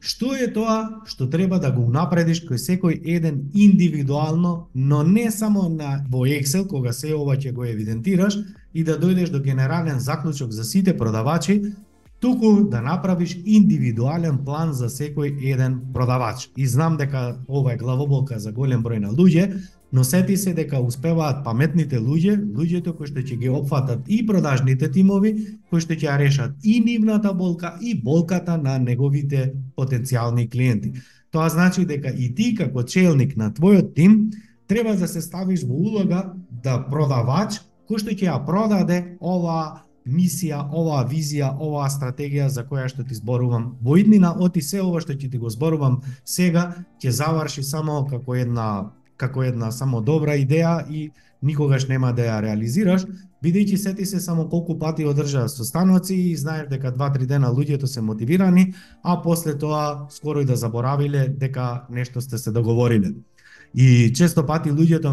што 0.00 0.34
е 0.36 0.46
тоа 0.52 1.02
што 1.08 1.26
треба 1.30 1.58
да 1.58 1.70
го 1.72 1.86
напредиш 1.90 2.42
кој 2.46 2.60
секој 2.60 3.00
еден 3.16 3.50
индивидуално, 3.54 4.68
но 4.74 5.02
не 5.02 5.30
само 5.30 5.68
на 5.68 6.04
во 6.10 6.26
Excel 6.26 6.66
кога 6.68 6.92
се 6.92 7.14
ова 7.14 7.36
ќе 7.36 7.52
го 7.52 7.64
евидентираш 7.64 8.38
и 8.74 8.84
да 8.84 8.98
дојдеш 9.00 9.32
до 9.32 9.40
генерален 9.40 10.00
заклучок 10.00 10.52
за 10.52 10.64
сите 10.64 10.96
продавачи, 10.96 11.72
туку 12.20 12.64
да 12.70 12.80
направиш 12.80 13.38
индивидуален 13.44 14.38
план 14.44 14.72
за 14.72 14.88
секој 14.88 15.36
еден 15.42 15.80
продавач. 15.94 16.48
И 16.56 16.66
знам 16.66 16.96
дека 16.96 17.36
ова 17.48 17.72
е 17.72 17.76
главоболка 17.76 18.38
за 18.38 18.52
голем 18.52 18.82
број 18.82 18.98
на 19.04 19.12
луѓе, 19.12 19.60
но 19.92 20.04
сети 20.04 20.36
се 20.36 20.54
дека 20.54 20.80
успеваат 20.80 21.44
паметните 21.44 21.98
луѓе, 21.98 22.40
луѓето 22.56 22.96
кои 22.96 23.06
што 23.06 23.20
ќе 23.20 23.36
ги 23.38 23.48
опфатат 23.48 24.08
и 24.08 24.24
продажните 24.26 24.90
тимови, 24.90 25.34
кои 25.70 25.80
што 25.80 25.94
ќе 25.94 26.08
ја 26.08 26.16
решат 26.18 26.56
и 26.64 26.80
нивната 26.80 27.32
болка 27.34 27.76
и 27.80 27.94
болката 27.94 28.56
на 28.56 28.78
неговите 28.78 29.52
потенцијални 29.76 30.48
клиенти. 30.50 30.92
Тоа 31.30 31.48
значи 31.48 31.84
дека 31.84 32.10
и 32.10 32.34
ти 32.34 32.54
како 32.54 32.82
челник 32.82 33.36
на 33.36 33.52
твојот 33.52 33.94
тим 33.94 34.30
треба 34.66 34.96
да 34.96 35.08
се 35.08 35.20
ставиш 35.20 35.62
во 35.64 35.74
улога 35.74 36.32
да 36.50 36.80
продавач 36.90 37.60
кој 37.86 38.02
што 38.02 38.10
ќе 38.10 38.26
ја 38.26 38.40
продаде 38.46 39.16
ова 39.20 39.85
мисија, 40.06 40.62
оваа 40.72 41.04
визија, 41.10 41.50
оваа 41.60 41.88
стратегија 41.90 42.48
за 42.48 42.64
која 42.64 42.88
што 42.88 43.04
ти 43.04 43.14
зборувам 43.14 43.76
во 43.82 43.96
иднина, 43.98 44.32
оти 44.38 44.62
се 44.62 44.80
ова 44.82 45.00
што 45.00 45.12
ќе 45.12 45.30
ти 45.30 45.38
го 45.38 45.50
зборувам 45.50 46.00
сега 46.24 46.72
ќе 47.02 47.10
заврши 47.10 47.62
само 47.62 48.04
како 48.06 48.34
една 48.34 48.92
како 49.16 49.42
една 49.42 49.70
само 49.72 50.00
добра 50.00 50.36
идеја 50.36 50.84
и 50.90 51.10
никогаш 51.42 51.86
нема 51.88 52.12
да 52.12 52.26
ја 52.26 52.40
реализираш, 52.44 53.06
бидејќи 53.44 53.76
сети 53.76 54.06
се 54.06 54.20
само 54.20 54.48
колку 54.48 54.78
пати 54.78 55.06
одржа 55.06 55.46
состаноци 55.48 56.14
и 56.14 56.36
знаеш 56.36 56.68
дека 56.68 56.92
2-3 56.92 57.26
дена 57.26 57.52
луѓето 57.52 57.86
се 57.86 58.00
мотивирани, 58.00 58.72
а 59.02 59.22
после 59.22 59.58
тоа 59.58 60.06
скоро 60.10 60.40
и 60.40 60.44
да 60.44 60.56
заборавиле 60.56 61.28
дека 61.28 61.86
нешто 61.90 62.20
сте 62.20 62.38
се 62.38 62.52
договориле. 62.52 63.14
И 63.74 64.12
често 64.14 64.46
пати 64.46 64.70
луѓето 64.72 65.12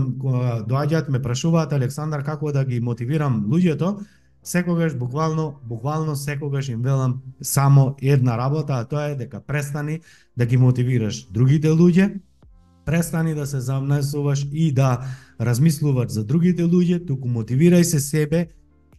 доаѓаат 0.68 1.10
ме 1.10 1.22
прашуваат 1.22 1.74
Александар 1.74 2.24
како 2.24 2.52
да 2.52 2.66
ги 2.66 2.80
мотивирам 2.80 3.44
луѓето, 3.52 3.98
секогаш 4.44 4.98
буквално 4.98 5.56
буквално 5.64 6.16
секогаш 6.16 6.70
им 6.70 6.82
велам 6.82 7.22
само 7.42 7.96
една 8.02 8.38
работа, 8.38 8.74
а 8.74 8.86
тоа 8.86 9.06
е 9.06 9.16
дека 9.16 9.42
престани 9.42 10.00
да 10.38 10.46
ги 10.46 10.58
мотивираш 10.58 11.28
другите 11.32 11.68
луѓе, 11.68 12.20
престани 12.86 13.36
да 13.36 13.46
се 13.48 13.60
замнесуваш 13.60 14.48
и 14.52 14.72
да 14.72 15.06
размислуваш 15.42 16.12
за 16.12 16.24
другите 16.24 16.64
луѓе, 16.64 17.08
туку 17.08 17.28
мотивирај 17.28 17.82
се 17.84 18.00
себе 18.00 18.48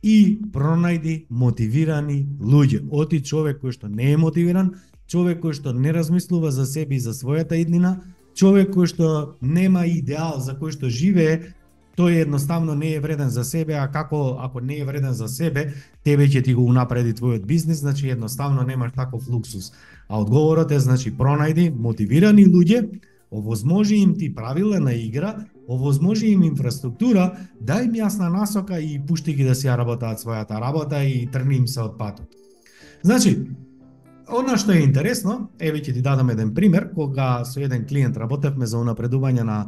и 0.03 0.41
пронајди 0.53 1.27
мотивирани 1.31 2.27
луѓе. 2.41 2.89
Оти 2.91 3.21
човек 3.21 3.61
кој 3.63 3.73
што 3.73 3.89
не 3.89 4.13
е 4.13 4.17
мотивиран, 4.17 4.75
човек 5.07 5.45
кој 5.45 5.53
што 5.53 5.73
не 5.73 5.93
размислува 5.93 6.51
за 6.51 6.67
себе 6.67 6.97
и 6.97 7.01
за 7.01 7.13
својата 7.13 7.61
иднина, 7.61 8.01
човек 8.35 8.73
кој 8.75 8.87
што 8.89 9.37
нема 9.41 9.87
идеал 9.87 10.41
за 10.41 10.57
кој 10.57 10.73
што 10.73 10.89
живее, 10.89 11.55
тој 11.97 12.23
едноставно 12.23 12.75
не 12.75 12.95
е 12.95 13.01
вреден 13.01 13.31
за 13.31 13.45
себе, 13.45 13.75
а 13.75 13.89
како 13.91 14.39
ако 14.41 14.61
не 14.61 14.79
е 14.79 14.85
вреден 14.85 15.13
за 15.13 15.29
себе, 15.29 15.73
тебе 16.05 16.29
ќе 16.29 16.45
ти 16.45 16.55
го 16.55 16.67
унапреди 16.67 17.15
твојот 17.15 17.47
бизнис, 17.47 17.81
значи 17.81 18.09
едноставно 18.09 18.63
немаш 18.63 18.93
таков 18.93 19.29
луксус. 19.29 19.73
А 20.09 20.19
одговорот 20.19 20.73
е 20.73 20.81
значи 20.81 21.13
пронајди 21.17 21.71
мотивирани 21.71 22.47
луѓе, 22.47 23.01
овозможи 23.31 23.97
им 23.97 24.15
ти 24.15 24.35
правила 24.35 24.81
на 24.81 24.95
игра, 24.95 25.47
овозможи 25.69 26.27
им 26.27 26.43
инфраструктура, 26.43 27.33
дај 27.63 27.87
им 27.87 27.93
јасна 28.05 28.31
насока 28.31 28.79
и 28.81 29.01
пушти 29.07 29.35
ги 29.35 29.45
да 29.45 29.55
си 29.55 29.69
ја 29.69 29.77
работаат 29.77 30.21
својата 30.21 30.61
работа 30.61 31.05
и 31.05 31.27
трни 31.27 31.57
им 31.57 31.67
се 31.67 31.81
од 31.81 31.99
патот. 31.99 32.29
Значи, 33.03 33.39
Она 34.29 34.57
што 34.57 34.73
е 34.73 34.81
интересно, 34.81 35.51
еве 35.61 35.83
ќе 35.85 35.93
ти 35.93 36.03
дадам 36.03 36.31
еден 36.33 36.55
пример, 36.57 36.89
кога 36.95 37.45
со 37.45 37.61
еден 37.61 37.85
клиент 37.85 38.17
работевме 38.17 38.67
за 38.67 38.79
унапредување 38.81 39.45
на 39.45 39.59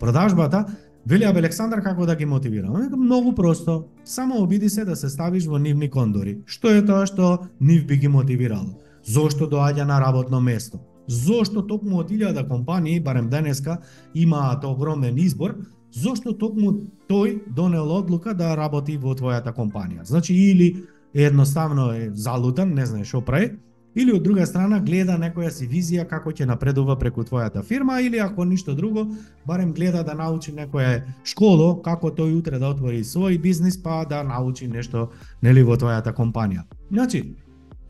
продажбата, 0.00 0.64
Вели 1.06 1.22
абе 1.22 1.38
Александар 1.38 1.78
како 1.84 2.02
да 2.06 2.16
ги 2.18 2.26
мотивира? 2.26 2.66
Многу 2.96 3.32
просто, 3.34 3.84
само 4.04 4.40
обиди 4.42 4.68
се 4.68 4.84
да 4.84 4.96
се 4.96 5.08
ставиш 5.08 5.44
во 5.46 5.58
нивни 5.58 5.86
кондори. 5.90 6.40
Што 6.50 6.72
е 6.74 6.80
тоа 6.82 7.06
што 7.06 7.46
нив 7.60 7.84
би 7.86 7.94
ги 8.02 8.08
мотивирало? 8.10 8.74
Зошто 9.06 9.46
доаѓа 9.46 9.86
на 9.86 10.00
работно 10.02 10.40
место? 10.40 10.80
Зошто 11.06 11.62
токму 11.62 12.00
од 12.02 12.10
илјада 12.10 12.42
компании, 12.48 12.98
барем 12.98 13.28
денеска, 13.30 13.78
имаат 14.14 14.64
огромен 14.66 15.14
избор, 15.22 15.54
зошто 15.94 16.34
токму 16.34 16.72
тој 17.06 17.54
донел 17.54 17.92
одлука 18.00 18.34
да 18.34 18.56
работи 18.58 18.98
во 18.98 19.14
твојата 19.14 19.54
компанија? 19.54 20.02
Значи 20.02 20.34
или 20.34 20.88
едноставно 21.14 21.92
е 21.94 22.10
залутан, 22.10 22.74
не 22.74 22.86
знае 22.86 23.04
што 23.04 23.22
прави, 23.22 23.54
или 23.96 24.12
од 24.12 24.22
друга 24.22 24.46
страна 24.46 24.78
гледа 24.78 25.16
некоја 25.16 25.50
си 25.50 25.66
визија 25.66 26.04
како 26.08 26.30
ќе 26.30 26.44
напредува 26.46 26.98
преку 27.00 27.24
твојата 27.24 27.62
фирма 27.64 28.00
или 28.04 28.18
ако 28.20 28.44
ништо 28.44 28.74
друго, 28.74 29.06
барем 29.46 29.72
гледа 29.72 30.02
да 30.04 30.14
научи 30.14 30.52
некоја 30.52 31.00
школо 31.24 31.80
како 31.82 32.10
тој 32.12 32.36
утре 32.38 32.58
да 32.60 32.68
отвори 32.68 33.00
свој 33.04 33.40
бизнис 33.40 33.80
па 33.82 34.04
да 34.04 34.22
научи 34.22 34.68
нешто 34.68 35.08
нели 35.42 35.62
во 35.62 35.76
твојата 35.80 36.12
компанија. 36.12 36.66
Значи, 36.90 37.24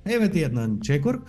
еве 0.05 0.31
ти 0.31 0.47
еден 0.47 0.79
чекор 0.81 1.21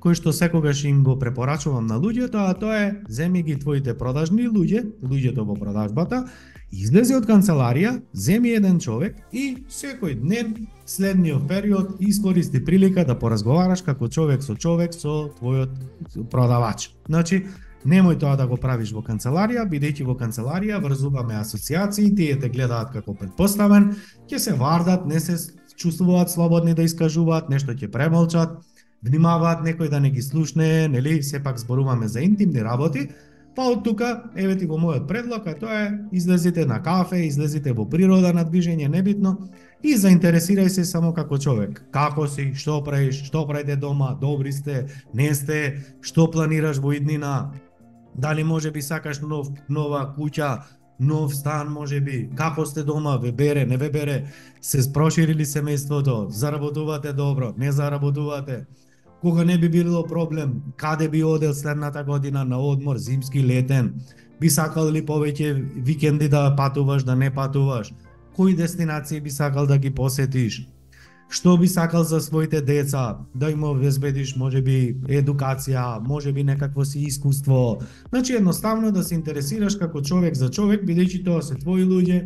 кој 0.00 0.16
што 0.16 0.32
секогаш 0.32 0.84
им 0.88 1.02
го 1.04 1.18
препорачувам 1.20 1.86
на 1.86 1.98
луѓето, 2.00 2.48
а 2.48 2.54
тоа 2.54 2.78
е 2.80 2.94
земи 3.08 3.42
ги 3.42 3.58
твоите 3.60 3.94
продажни 3.94 4.48
луѓе, 4.48 4.86
луѓето 5.04 5.44
во 5.44 5.54
продажбата, 5.54 6.24
излези 6.72 7.14
од 7.18 7.26
канцеларија, 7.28 7.98
земи 8.12 8.54
еден 8.56 8.80
човек 8.80 9.16
и 9.32 9.64
секој 9.68 10.16
ден 10.20 10.54
следниот 10.86 11.48
период 11.48 11.96
искористи 12.00 12.64
прилика 12.64 13.04
да 13.04 13.18
поразговараш 13.18 13.82
како 13.82 14.08
човек 14.08 14.42
со 14.42 14.56
човек 14.56 14.94
со 14.94 15.30
твојот 15.40 16.30
продавач. 16.30 16.90
Значи, 17.08 17.44
Немој 17.80 18.18
тоа 18.20 18.34
да 18.36 18.44
го 18.44 18.58
правиш 18.60 18.90
во 18.92 19.00
канцеларија, 19.00 19.62
бидејќи 19.64 20.04
во 20.04 20.12
канцеларија 20.12 20.82
врзуваме 20.84 21.38
асоциации, 21.40 22.10
тие 22.12 22.34
те 22.36 22.50
гледаат 22.52 22.90
како 22.92 23.14
предпоставен, 23.16 23.94
ќе 24.28 24.38
се 24.38 24.52
вардат, 24.52 25.06
не 25.08 25.20
се 25.20 25.38
чувствуваат 25.80 26.28
слободни 26.30 26.74
да 26.76 26.84
искажуваат, 26.84 27.48
нешто 27.48 27.72
ќе 27.72 27.88
премолчат, 27.88 28.58
внимаваат 29.02 29.64
некој 29.64 29.90
да 29.90 30.00
не 30.00 30.10
ги 30.10 30.22
слушне, 30.22 30.88
нели, 30.88 31.22
сепак 31.22 31.58
зборуваме 31.58 32.08
за 32.08 32.20
интимни 32.20 32.62
работи, 32.62 33.08
па 33.56 33.66
од 33.72 33.82
тука, 33.84 34.30
еве 34.36 34.56
ти 34.56 34.66
го 34.66 34.78
мојот 34.78 35.08
предлог, 35.08 35.46
а 35.46 35.54
тоа 35.58 35.78
е 35.84 35.92
излезите 36.12 36.66
на 36.66 36.82
кафе, 36.82 37.24
излезите 37.26 37.72
во 37.72 37.86
природа 37.88 38.32
на 38.32 38.44
движење, 38.44 38.88
небитно, 38.88 39.36
и 39.82 39.96
заинтересирај 39.96 40.68
се 40.68 40.84
само 40.84 41.12
како 41.14 41.38
човек. 41.38 41.82
Како 41.90 42.28
си, 42.28 42.52
што 42.54 42.80
правиш, 42.84 43.24
што 43.26 43.46
правите 43.48 43.76
дома, 43.76 44.14
добри 44.20 44.52
сте, 44.52 44.86
не 45.14 45.32
сте, 45.34 45.80
што 46.00 46.30
планираш 46.30 46.78
во 46.78 46.92
иднина, 46.94 47.52
дали 48.14 48.44
може 48.44 48.70
би 48.70 48.82
сакаш 48.82 49.20
нов, 49.20 49.48
нова 49.68 50.04
куќа, 50.16 50.60
нов 51.00 51.34
стан 51.34 51.72
може 51.72 52.00
би, 52.00 52.28
како 52.36 52.66
сте 52.66 52.84
дома, 52.84 53.16
ве 53.16 53.32
бере, 53.32 53.64
не 53.66 53.76
ве 53.76 53.88
бере, 53.90 54.16
се 54.60 54.82
спроширили 54.82 55.46
семејството, 55.48 56.28
заработувате 56.28 57.12
добро, 57.12 57.54
не 57.56 57.72
заработувате, 57.72 58.66
кога 59.20 59.44
не 59.44 59.58
би 59.58 59.68
било 59.68 60.04
проблем, 60.06 60.62
каде 60.76 61.08
би 61.08 61.24
одел 61.24 61.54
следната 61.54 62.04
година 62.04 62.44
на 62.44 62.58
одмор, 62.58 62.96
зимски, 62.96 63.44
летен, 63.44 63.94
би 64.40 64.50
сакал 64.50 64.90
ли 64.90 65.04
повеќе 65.06 65.52
викенди 65.84 66.28
да 66.28 66.54
патуваш, 66.56 67.04
да 67.04 67.16
не 67.16 67.30
патуваш, 67.30 67.92
кои 68.36 68.54
дестинации 68.54 69.20
би 69.20 69.30
сакал 69.30 69.66
да 69.66 69.78
ги 69.78 69.90
посетиш, 69.90 70.68
што 71.28 71.56
би 71.58 71.68
сакал 71.68 72.04
за 72.04 72.20
своите 72.20 72.60
деца, 72.60 73.18
да 73.34 73.50
им 73.50 73.64
обезбедиш 73.64 74.34
можеби 74.36 74.96
едукација, 75.08 76.00
можеби 76.00 76.42
некакво 76.44 76.84
си 76.84 77.04
искуство. 77.06 77.78
Значи 78.08 78.34
едноставно 78.34 78.92
да 78.92 79.04
се 79.04 79.14
интересираш 79.14 79.76
како 79.76 80.02
човек 80.02 80.34
за 80.34 80.50
човек, 80.50 80.82
бидејќи 80.82 81.24
тоа 81.24 81.42
се 81.42 81.54
твои 81.54 81.84
луѓе, 81.84 82.24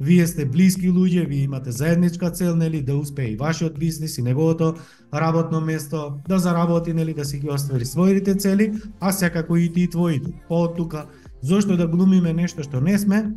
вие 0.00 0.26
сте 0.26 0.46
блиски 0.46 0.90
луѓе, 0.90 1.26
вие 1.28 1.44
имате 1.44 1.70
заедничка 1.70 2.30
цел, 2.30 2.56
нели, 2.56 2.82
да 2.82 2.96
успее 2.96 3.32
и 3.32 3.36
вашиот 3.36 3.78
бизнис 3.78 4.18
и 4.18 4.22
неговото 4.22 4.74
работно 5.14 5.60
место, 5.60 6.12
да 6.28 6.38
заработи, 6.38 6.92
нели, 6.92 7.14
да 7.14 7.24
си 7.24 7.38
ги 7.38 7.50
оствари 7.50 7.84
своите 7.84 8.34
цели, 8.34 8.72
а 9.00 9.12
секако 9.12 9.56
и 9.56 9.72
ти 9.72 9.90
твоите. 9.90 10.32
Па 10.48 10.48
По 10.48 10.74
тука, 10.74 11.06
зошто 11.42 11.76
да 11.76 11.86
глумиме 11.86 12.32
нешто 12.32 12.62
што 12.62 12.80
не 12.80 12.98
сме, 12.98 13.32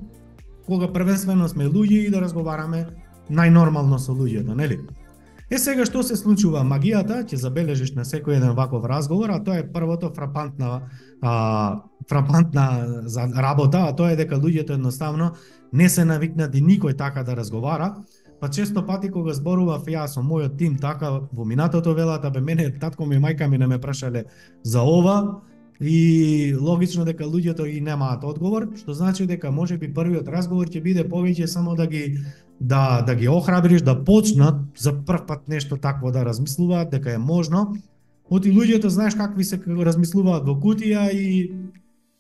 кога 0.66 0.88
првенствено 0.88 1.50
сме 1.50 1.68
луѓе 1.68 2.08
и 2.08 2.10
да 2.10 2.22
разговараме 2.22 2.88
најнормално 3.30 4.00
со 4.00 4.16
луѓето, 4.16 4.56
нели? 4.56 4.80
Е 5.52 5.58
сега 5.60 5.86
што 5.86 6.02
се 6.04 6.16
случува 6.16 6.64
магијата, 6.64 7.22
ќе 7.28 7.38
забележиш 7.38 7.92
на 7.94 8.08
секој 8.08 8.40
еден 8.40 8.56
ваков 8.56 8.86
разговор, 8.90 9.30
а 9.30 9.44
тоа 9.44 9.60
е 9.60 9.68
првото 9.68 10.10
фрапантна 10.16 10.88
а, 11.22 11.84
фрапантна 12.10 13.04
за 13.06 13.28
работа, 13.36 13.86
а 13.90 13.96
тоа 13.96 14.14
е 14.14 14.16
дека 14.16 14.40
луѓето 14.40 14.80
едноставно 14.80 15.34
не 15.74 15.90
се 15.90 16.06
навикнати 16.06 16.62
никој 16.62 16.98
така 16.98 17.24
да 17.24 17.36
разговара, 17.36 17.96
па 18.40 18.50
често 18.50 18.86
пати 18.86 19.10
кога 19.10 19.34
зборував 19.34 19.88
јас 19.88 20.14
со 20.16 20.22
мојот 20.22 20.58
тим 20.58 20.78
така 20.78 21.10
во 21.32 21.46
минатото 21.46 21.94
велата 21.94 22.30
бе 22.30 22.42
мене 22.42 22.70
татко 22.80 23.06
ми 23.06 23.16
и 23.16 23.20
мајка 23.20 23.48
ми 23.48 23.58
не 23.58 23.68
ме 23.68 23.80
прашале 23.82 24.26
за 24.64 24.82
ова 24.82 25.42
и 25.82 26.56
логично 26.62 27.06
дека 27.06 27.26
луѓето 27.26 27.66
и 27.66 27.82
немаат 27.82 28.24
одговор, 28.24 28.68
што 28.78 28.94
значи 28.94 29.26
дека 29.26 29.52
може 29.52 29.78
би 29.78 29.94
првиот 29.94 30.28
разговор 30.28 30.68
ќе 30.68 30.82
биде 30.84 31.04
повеќе 31.10 31.46
само 31.46 31.76
да 31.76 31.88
ги 31.88 32.20
да 32.60 33.02
да 33.02 33.16
ги 33.16 33.28
охрабриш 33.28 33.82
да 33.82 33.96
почнат 34.04 34.62
за 34.78 34.94
прв 34.94 35.26
пат 35.28 35.48
нешто 35.48 35.78
такво 35.78 36.12
да 36.12 36.26
размислуваат 36.26 36.92
дека 36.92 37.14
е 37.14 37.18
можно. 37.18 37.76
Оти 38.30 38.52
луѓето 38.52 38.88
знаеш 38.88 39.16
какви 39.16 39.44
се 39.44 39.60
размислуваат 39.68 40.46
во 40.46 40.56
кутија 40.60 41.12
и 41.12 41.52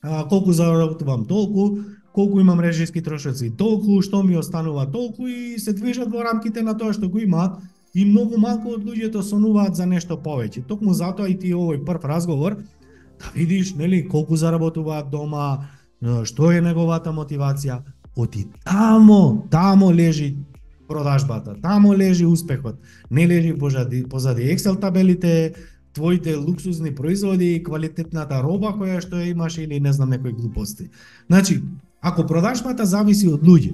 а, 0.01 0.27
колку 0.27 0.51
заработувам 0.51 1.25
толку, 1.25 1.79
колку 2.13 2.39
имам 2.39 2.59
режиски 2.59 3.01
трошоци 3.01 3.49
толку, 3.57 4.01
што 4.01 4.23
ми 4.23 4.37
останува 4.37 4.85
толку 4.91 5.27
и 5.27 5.59
се 5.59 5.73
движат 5.73 6.11
во 6.13 6.23
рамките 6.23 6.61
на 6.61 6.77
тоа 6.77 6.93
што 6.93 7.09
го 7.09 7.19
имаат 7.19 7.57
и 7.93 8.05
многу 8.05 8.37
малку 8.37 8.73
од 8.77 8.85
луѓето 8.85 9.21
сонуваат 9.21 9.75
за 9.75 9.85
нешто 9.85 10.17
повеќе. 10.17 10.65
Токму 10.67 10.93
затоа 10.93 11.29
и 11.29 11.37
ти 11.37 11.53
овој 11.53 11.83
прв 11.85 12.05
разговор 12.05 12.57
да 13.19 13.33
видиш 13.35 13.73
нели 13.75 14.07
колку 14.07 14.35
заработуваат 14.35 15.09
дома, 15.09 15.69
што 16.25 16.51
е 16.51 16.61
неговата 16.61 17.13
мотивација, 17.13 17.81
оти 18.15 18.47
тамо, 18.65 19.45
тамо 19.49 19.91
лежи 19.91 20.35
продажбата, 20.87 21.55
тамо 21.61 21.93
лежи 21.93 22.25
успехот. 22.25 22.75
Не 23.09 23.27
лежи 23.27 23.53
позади, 23.57 24.03
позади 24.09 24.43
Excel 24.53 24.79
табелите, 24.79 25.53
твоите 25.93 26.35
луксузни 26.35 26.95
производи 26.95 27.55
и 27.55 27.63
квалитетната 27.63 28.41
роба 28.41 28.73
која 28.77 28.99
што 29.01 29.21
ја 29.21 29.31
имаш 29.31 29.57
или 29.57 29.79
не 29.79 29.93
знам 29.93 30.09
некои 30.09 30.33
глупости. 30.33 30.89
Значи, 31.29 31.61
ако 32.03 32.27
продажбата 32.27 32.85
зависи 32.85 33.29
од 33.31 33.41
луѓе, 33.47 33.73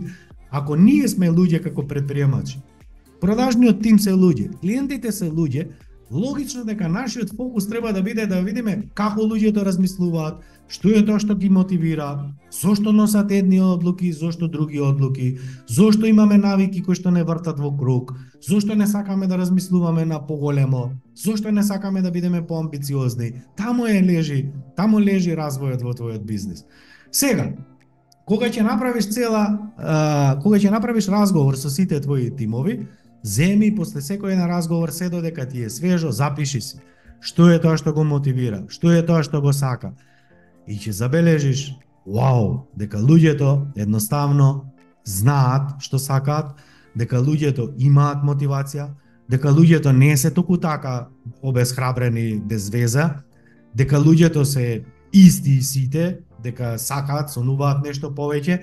ако 0.51 0.75
ние 0.75 1.07
сме 1.07 1.31
луѓе 1.33 1.63
како 1.63 1.87
предприемачи, 1.87 2.61
продажниот 3.21 3.81
тим 3.81 3.99
се 3.99 4.13
луѓе, 4.13 4.51
клиентите 4.61 5.11
се 5.11 5.31
луѓе, 5.31 5.67
логично 6.11 6.63
дека 6.65 6.89
нашиот 6.89 7.35
фокус 7.35 7.67
треба 7.69 7.93
да 7.93 8.01
биде 8.01 8.25
да 8.25 8.41
видиме 8.41 8.89
како 8.93 9.25
луѓето 9.25 9.65
размислуваат, 9.65 10.41
што 10.69 10.93
е 10.93 11.01
тоа 11.05 11.19
што 11.21 11.35
ги 11.35 11.49
мотивира, 11.49 12.33
зошто 12.53 12.93
носат 12.93 13.31
едни 13.31 13.61
одлуки, 13.61 14.11
зошто 14.13 14.47
други 14.47 14.81
одлуки, 14.81 15.37
зошто 15.67 16.05
имаме 16.05 16.37
навики 16.37 16.81
кои 16.85 16.95
што 16.95 17.11
не 17.11 17.23
вртат 17.23 17.59
во 17.59 17.71
круг, 17.77 18.13
зошто 18.41 18.75
не 18.75 18.87
сакаме 18.87 19.27
да 19.27 19.37
размислуваме 19.37 20.05
на 20.05 20.21
поголемо, 20.27 20.91
зошто 21.15 21.51
не 21.51 21.63
сакаме 21.63 22.01
да 22.01 22.11
бидеме 22.11 22.45
поамбициозни. 22.45 23.41
Тамо 23.57 23.87
е 23.87 24.01
лежи, 24.03 24.51
тамо 24.77 24.99
лежи 24.99 25.33
развојот 25.33 25.81
во 25.81 25.93
твојот 25.93 26.25
бизнис. 26.25 26.65
Сега, 27.11 27.53
кога 28.29 28.47
ќе 28.47 28.63
направиш 28.63 29.09
цела, 29.09 29.43
а, 29.77 30.37
кога 30.43 30.61
ќе 30.61 30.71
направиш 30.71 31.09
разговор 31.09 31.57
со 31.57 31.69
сите 31.73 31.99
твои 31.99 32.29
тимови, 32.29 32.83
Земи 33.23 33.73
после 33.75 33.99
секој 34.01 34.37
на 34.39 34.47
разговор 34.47 34.89
се 34.95 35.09
додека 35.09 35.45
ти 35.45 35.63
е 35.63 35.69
свежо, 35.69 36.11
запиши 36.11 36.61
си. 36.61 36.79
Што 37.19 37.49
е 37.51 37.59
тоа 37.59 37.75
што 37.77 37.91
го 37.93 38.03
мотивира? 38.07 38.63
Што 38.71 38.93
е 38.95 39.03
тоа 39.03 39.23
што 39.27 39.41
го 39.43 39.51
сака? 39.51 39.91
И 40.67 40.79
ќе 40.79 40.95
забележиш, 40.95 41.75
вау, 42.07 42.69
дека 42.79 42.97
луѓето 42.97 43.75
едноставно 43.75 44.71
знаат 45.03 45.75
што 45.83 45.99
сакаат, 45.99 46.55
дека 46.95 47.19
луѓето 47.19 47.73
имаат 47.75 48.23
мотивација, 48.23 48.87
дека 49.29 49.51
луѓето 49.51 49.91
не 49.91 50.15
се 50.17 50.31
току 50.31 50.57
така 50.57 51.09
обесхрабрени 51.41 52.39
без 52.39 52.69
веза, 52.69 53.19
дека 53.75 53.99
луѓето 53.99 54.43
се 54.43 54.83
исти 55.11 55.59
сите, 55.61 56.23
дека 56.43 56.77
сакаат, 56.77 57.31
сонуваат 57.31 57.83
нешто 57.85 58.13
повеќе, 58.15 58.61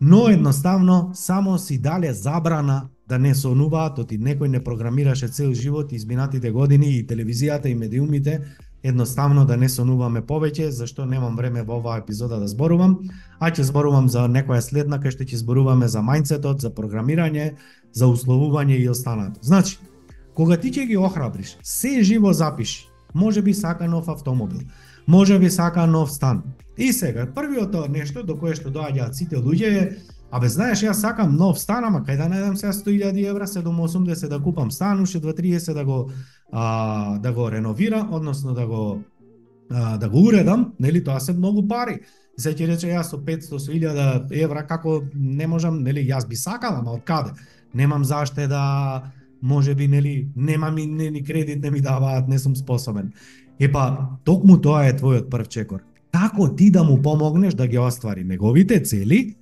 но 0.00 0.28
едноставно 0.28 1.10
само 1.14 1.58
си 1.58 1.78
дале 1.78 2.12
забрана 2.12 2.88
да 3.08 3.18
не 3.18 3.34
сонуваат, 3.34 3.98
оти 3.98 4.18
некој 4.18 4.48
не 4.48 4.64
програмираше 4.64 5.28
цел 5.28 5.54
живот 5.54 5.92
изминатите 5.92 6.50
години 6.50 6.98
и 6.98 7.06
телевизијата 7.06 7.66
и 7.66 7.74
медиумите 7.74 8.40
едноставно 8.82 9.44
да 9.46 9.56
не 9.56 9.68
сонуваме 9.68 10.20
повеќе, 10.22 10.68
зашто 10.68 11.06
немам 11.06 11.36
време 11.36 11.62
во 11.62 11.78
оваа 11.78 11.98
епизода 11.98 12.38
да 12.38 12.48
зборувам, 12.48 12.98
а 13.40 13.50
ќе 13.50 13.66
зборувам 13.66 14.08
за 14.08 14.28
некоја 14.28 14.60
следна 14.62 15.00
кај 15.02 15.16
што 15.16 15.24
ќе 15.24 15.40
зборуваме 15.42 15.88
за 15.88 16.02
мајнцетот, 16.04 16.62
за 16.62 16.70
програмирање, 16.70 17.56
за 17.92 18.06
условување 18.06 18.78
и 18.78 18.88
останато. 18.88 19.40
Значи, 19.42 19.78
кога 20.34 20.56
ти 20.56 20.70
ќе 20.70 20.86
ги 20.86 20.96
охрабриш, 20.96 21.56
се 21.62 22.02
живо 22.02 22.32
запиши, 22.32 22.86
може 23.14 23.42
би 23.42 23.54
сака 23.54 23.88
нов 23.88 24.08
автомобил, 24.08 24.60
може 25.06 25.38
би 25.38 25.50
сака 25.50 25.86
нов 25.86 26.12
стан. 26.12 26.42
И 26.78 26.92
сега, 26.92 27.26
првиот 27.26 27.74
нешто 27.90 28.22
до 28.22 28.36
кое 28.38 28.54
што 28.54 28.70
доаѓаат 28.70 29.18
сите 29.18 29.36
луѓе 29.36 29.72
е 29.82 29.96
Абе, 30.28 30.48
знаеш, 30.52 30.82
јас 30.84 31.00
сакам 31.00 31.36
нов 31.40 31.56
стан, 31.56 31.86
ама 31.88 32.02
кај 32.04 32.18
да 32.20 32.26
најдам 32.28 32.56
сега 32.60 32.74
100.000 32.76 33.30
евра, 33.30 33.46
780 33.48 34.28
да 34.28 34.38
купам 34.44 34.70
стан, 34.70 35.00
уште 35.00 35.20
230 35.24 35.72
да 35.72 35.84
го 35.84 36.10
а, 36.52 37.18
да 37.18 37.32
го 37.32 37.50
реновира, 37.50 38.06
односно 38.10 38.52
да 38.54 38.66
го 38.66 39.00
а, 39.70 39.96
да 39.96 40.08
го 40.08 40.26
уредам, 40.28 40.72
нели 40.80 41.04
тоа 41.04 41.20
се 41.20 41.32
многу 41.32 41.68
пари. 41.68 42.00
се 42.38 42.52
ќе 42.54 42.66
рече 42.68 42.86
јас 42.86 43.10
со 43.10 43.16
500 43.16 43.58
со 43.58 43.72
1000 43.72 44.28
евра 44.30 44.66
како 44.66 45.02
не 45.14 45.46
можам, 45.46 45.82
нели 45.82 46.04
јас 46.06 46.28
би 46.28 46.36
сакал, 46.36 46.76
ама 46.76 46.92
од 46.92 47.02
каде? 47.04 47.32
Немам 47.74 48.04
заште 48.04 48.46
да 48.46 49.02
може 49.42 49.74
би 49.74 49.88
нели 49.88 50.28
немам 50.36 50.78
и 50.78 50.86
ни 50.86 51.24
кредит 51.24 51.62
не 51.62 51.70
ми 51.70 51.80
даваат, 51.80 52.28
не 52.28 52.38
сум 52.38 52.56
способен. 52.56 53.12
Епа, 53.58 54.18
токму 54.24 54.60
тоа 54.60 54.86
е 54.86 54.92
твојот 54.92 55.30
прв 55.30 55.48
чекор. 55.48 55.82
Како 56.18 56.48
ти 56.56 56.70
да 56.70 56.82
му 56.82 57.02
помогнеш 57.02 57.54
да 57.54 57.66
ги 57.66 57.78
оствари 57.78 58.24
неговите 58.24 58.80
цели, 58.82 59.36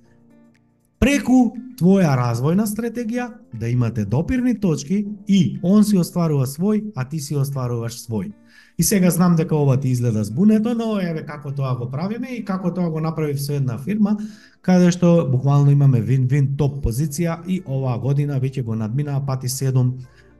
преку 1.01 1.55
твоја 1.79 2.11
развојна 2.19 2.67
стратегија 2.69 3.31
да 3.53 3.69
имате 3.69 4.05
допирни 4.05 4.53
точки 4.59 5.05
и 5.27 5.59
он 5.63 5.85
си 5.87 5.97
остварува 5.97 6.45
свој, 6.45 6.91
а 6.95 7.05
ти 7.09 7.19
си 7.19 7.35
остваруваш 7.35 7.97
свој. 8.03 8.29
И 8.77 8.83
сега 8.83 9.09
знам 9.09 9.35
дека 9.35 9.55
ова 9.55 9.79
ти 9.79 9.89
изгледа 9.89 10.23
збунето, 10.23 10.75
но 10.75 10.99
еве 11.01 11.23
како 11.25 11.51
тоа 11.51 11.73
го 11.79 11.87
правиме 11.89 12.35
и 12.35 12.43
како 12.45 12.73
тоа 12.73 12.89
го 12.89 13.01
направив 13.01 13.41
со 13.41 13.55
една 13.57 13.77
фирма, 13.77 14.17
каде 14.61 14.91
што 14.91 15.25
буквално 15.31 15.73
имаме 15.73 16.01
вин-вин 16.01 16.51
топ 16.57 16.83
позиција 16.85 17.39
и 17.47 17.63
оваа 17.65 17.97
година 17.97 18.37
веќе 18.41 18.63
го 18.63 18.75
надминаа 18.75 19.23
пати 19.25 19.49
7 19.49 19.81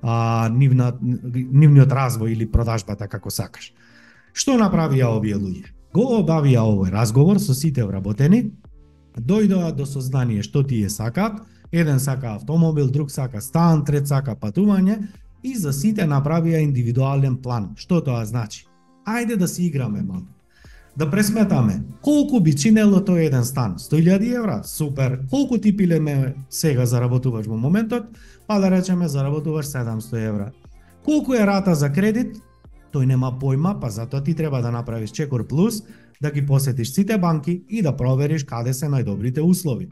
а, 0.02 0.50
нивна, 0.54 0.93
нивниот 1.02 1.89
развој 1.89 2.38
или 2.38 2.45
продажбата 2.52 3.08
како 3.08 3.34
сакаш. 3.34 3.73
Што 4.34 4.60
направија 4.62 5.10
овие 5.17 5.34
луѓе? 5.34 5.76
Го 5.97 6.19
обавија 6.19 6.62
овој 6.62 6.91
разговор 6.93 7.39
со 7.41 7.55
сите 7.57 7.81
вработени, 7.81 8.43
дојдоа 9.17 9.71
до 9.73 9.86
сознание 9.89 10.43
што 10.45 10.62
тие 10.62 10.91
сакаат, 10.93 11.39
еден 11.71 11.97
сака 11.99 12.36
автомобил, 12.36 12.91
друг 12.93 13.10
сака 13.10 13.41
стан, 13.41 13.81
трет 13.86 14.05
сака 14.05 14.36
патување 14.38 14.99
и 15.41 15.55
за 15.57 15.73
сите 15.73 16.05
направија 16.05 16.62
индивидуален 16.62 17.39
план. 17.41 17.71
Што 17.81 18.03
тоа 18.05 18.21
значи? 18.29 18.67
Ајде 19.10 19.39
да 19.41 19.47
си 19.47 19.65
играме 19.65 20.03
малку. 20.03 20.29
Да 20.97 21.10
пресметаме, 21.10 21.81
колку 22.05 22.43
би 22.45 22.53
чинело 22.53 23.01
тој 23.01 23.31
еден 23.31 23.45
стан? 23.45 23.79
100.000 23.81 24.36
евра? 24.38 24.62
Супер. 24.63 25.23
Колку 25.31 25.57
ти 25.57 25.73
пилеме 25.77 26.36
сега 26.49 26.86
заработуваш 26.86 27.49
во 27.49 27.57
моментот? 27.57 28.13
Па 28.45 28.60
да 28.60 28.69
речеме 28.69 29.07
заработуваш 29.07 29.65
700 29.65 30.27
евра. 30.27 30.51
Колку 31.05 31.33
е 31.33 31.47
рата 31.47 31.75
за 31.75 31.89
кредит? 31.89 32.38
Тој 32.97 33.05
нема 33.05 33.29
појма, 33.38 33.75
па 33.77 33.91
затоа 33.93 34.23
ти 34.25 34.33
треба 34.33 34.57
да 34.65 34.71
направиш 34.73 35.12
чекор 35.13 35.43
плюс, 35.47 35.83
да 36.21 36.31
ги 36.31 36.41
посетиш 36.45 36.95
сите 36.95 37.17
банки 37.17 37.62
и 37.69 37.81
да 37.86 37.91
провериш 37.93 38.43
каде 38.43 38.73
се 38.73 38.88
најдобрите 38.89 39.43
услови. 39.45 39.91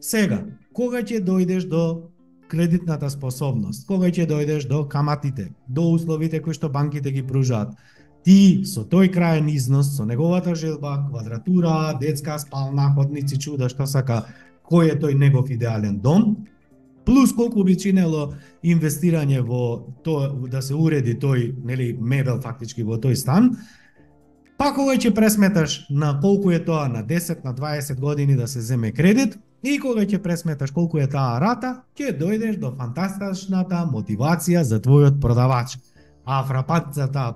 Сега, 0.00 0.42
кога 0.76 1.00
ќе 1.00 1.22
дојдеш 1.24 1.64
до 1.70 2.10
кредитната 2.52 3.08
способност, 3.08 3.86
кога 3.88 4.12
ќе 4.12 4.28
дојдеш 4.28 4.68
до 4.68 4.82
каматите, 4.84 5.48
до 5.68 5.86
условите 5.94 6.42
кои 6.44 6.52
што 6.52 6.68
банките 6.68 7.14
ги 7.16 7.24
пружаат, 7.24 7.72
ти 8.28 8.60
со 8.68 8.84
тој 8.84 9.08
краен 9.14 9.48
износ, 9.48 9.94
со 9.96 10.04
неговата 10.04 10.52
желба, 10.54 10.98
квадратура, 11.08 11.96
детска 11.96 12.36
спална, 12.38 12.92
ходници, 12.92 13.40
чуда, 13.40 13.72
што 13.72 13.88
сака, 13.88 14.26
кој 14.68 14.92
е 14.92 15.00
тој 15.00 15.16
негов 15.16 15.48
идеален 15.48 15.96
дом, 16.04 16.44
плюс 17.08 17.32
колку 17.32 17.64
би 17.64 17.72
чинело 17.80 18.34
инвестирање 18.60 19.40
во 19.40 19.88
тоа 20.04 20.28
да 20.52 20.60
се 20.62 20.76
уреди 20.76 21.16
тој 21.16 21.54
нели 21.64 21.94
мебел 21.96 22.42
фактички 22.44 22.84
во 22.84 23.00
тој 23.00 23.16
стан, 23.16 23.54
Па 24.58 24.72
кога 24.74 24.96
ќе 24.98 25.12
пресметаш 25.14 25.74
на 25.86 26.16
колку 26.18 26.50
е 26.50 26.58
тоа 26.58 26.88
на 26.90 27.04
10, 27.06 27.44
на 27.44 27.52
20 27.54 28.00
години 28.00 28.34
да 28.36 28.48
се 28.48 28.60
земе 28.60 28.90
кредит, 28.92 29.36
и 29.62 29.78
кога 29.78 30.02
ќе 30.02 30.18
пресметаш 30.22 30.72
колку 30.74 30.98
е 30.98 31.06
таа 31.06 31.38
рата, 31.38 31.70
ќе 31.94 32.10
дојдеш 32.18 32.58
до 32.58 32.72
фантастичната 32.74 33.84
мотивација 33.92 34.64
за 34.66 34.80
твојот 34.82 35.20
продавач. 35.22 35.76
А 36.26 36.42
фрапатцата 36.42 37.28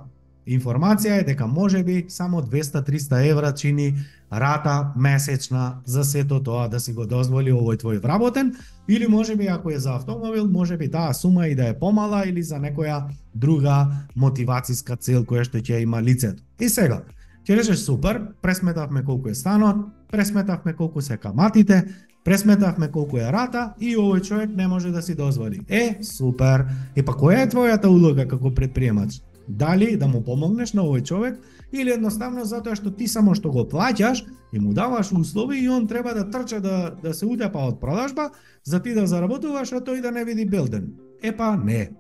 информација 0.47 1.21
е 1.21 1.29
дека 1.31 1.47
може 1.47 1.85
би 1.87 2.05
само 2.09 2.43
200-300 2.43 3.31
евра 3.31 3.55
чини 3.55 3.95
рата 4.33 4.93
месечна 4.97 5.83
за 5.85 6.05
сето 6.05 6.43
тоа 6.43 6.69
да 6.69 6.81
си 6.81 6.93
го 6.93 7.07
дозволи 7.07 7.55
овој 7.55 7.79
твој 7.79 8.03
вработен, 8.03 8.57
или 8.89 9.07
може 9.07 9.37
би 9.37 9.47
ако 9.47 9.71
е 9.71 9.79
за 9.79 9.95
автомобил, 9.95 10.49
може 10.49 10.77
би 10.77 10.91
таа 10.91 11.15
сума 11.15 11.49
и 11.49 11.55
да 11.55 11.69
е 11.69 11.79
помала 11.79 12.25
или 12.27 12.43
за 12.43 12.59
некоја 12.59 13.05
друга 13.35 13.87
мотивацијска 14.17 14.99
цел 14.99 15.25
која 15.25 15.45
што 15.45 15.59
ќе 15.59 15.83
има 15.83 16.03
лицето. 16.03 16.43
И 16.61 16.69
сега, 16.69 17.03
ќе 17.47 17.57
речеш 17.57 17.85
супер, 17.87 18.21
пресметавме 18.43 19.05
колку 19.05 19.29
е 19.29 19.35
станот, 19.35 19.87
пресметавме 20.11 20.73
колку 20.73 21.01
се 21.01 21.17
каматите, 21.17 21.85
пресметавме 22.25 22.91
колку 22.91 23.19
е 23.19 23.33
рата 23.33 23.73
и 23.81 23.97
овој 23.97 24.23
човек 24.23 24.51
не 24.57 24.69
може 24.69 24.91
да 24.91 25.03
си 25.03 25.15
дозволи. 25.15 25.61
Е, 25.69 25.99
супер. 26.03 26.67
И 26.97 27.03
па 27.03 27.13
која 27.13 27.47
е 27.47 27.51
твојата 27.51 27.87
улога 27.87 28.29
како 28.29 28.55
предприемач? 28.55 29.23
Дали 29.53 29.97
да 29.97 30.07
му 30.09 30.23
помогнеш 30.25 30.73
на 30.73 30.81
овој 30.81 31.03
човек 31.05 31.41
или 31.73 31.93
едноставно 31.93 32.45
затоа 32.49 32.73
што 32.79 32.89
ти 32.97 33.05
само 33.09 33.35
што 33.37 33.51
го 33.53 33.67
плаќаш 33.69 34.23
и 34.53 34.61
му 34.61 34.73
даваш 34.73 35.13
услови 35.13 35.59
и 35.61 35.69
он 35.69 35.87
треба 35.87 36.15
да 36.15 36.25
трча 36.31 36.61
да, 36.61 36.97
да 37.03 37.13
се 37.15 37.27
утепа 37.27 37.67
од 37.69 37.81
продажба 37.81 38.31
за 38.65 38.81
ти 38.83 38.95
да 38.95 39.07
заработуваш, 39.07 39.73
а 39.73 39.85
тој 39.85 40.01
да 40.01 40.11
не 40.11 40.25
види 40.25 40.49
билден. 40.49 40.95
Епа 41.23 41.57
не. 41.57 41.91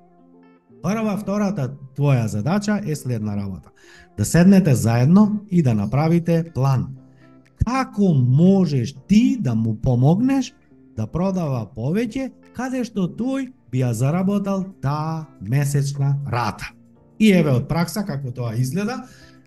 Прва, 0.82 1.16
втората 1.20 1.68
твоја 1.96 2.24
задача 2.26 2.80
е 2.86 2.96
следна 2.96 3.36
работа. 3.36 3.70
Да 4.16 4.24
седнете 4.24 4.74
заедно 4.74 5.44
и 5.50 5.62
да 5.62 5.74
направите 5.74 6.44
план. 6.54 6.88
Како 7.64 8.14
можеш 8.14 8.94
ти 9.08 9.36
да 9.40 9.54
му 9.54 9.76
помогнеш 9.76 10.54
да 10.96 11.06
продава 11.06 11.66
повеќе 11.76 12.30
каде 12.56 12.84
што 12.84 13.12
тој 13.12 13.52
би 13.70 13.84
ја 13.84 13.92
заработал 13.92 14.64
таа 14.80 15.26
месечна 15.40 16.16
рата. 16.26 16.72
И 17.18 17.33
еве 17.33 17.51
од 17.51 17.68
пракса 17.68 18.05
како 18.07 18.33
тоа 18.33 18.55
изгледа, 18.55 19.03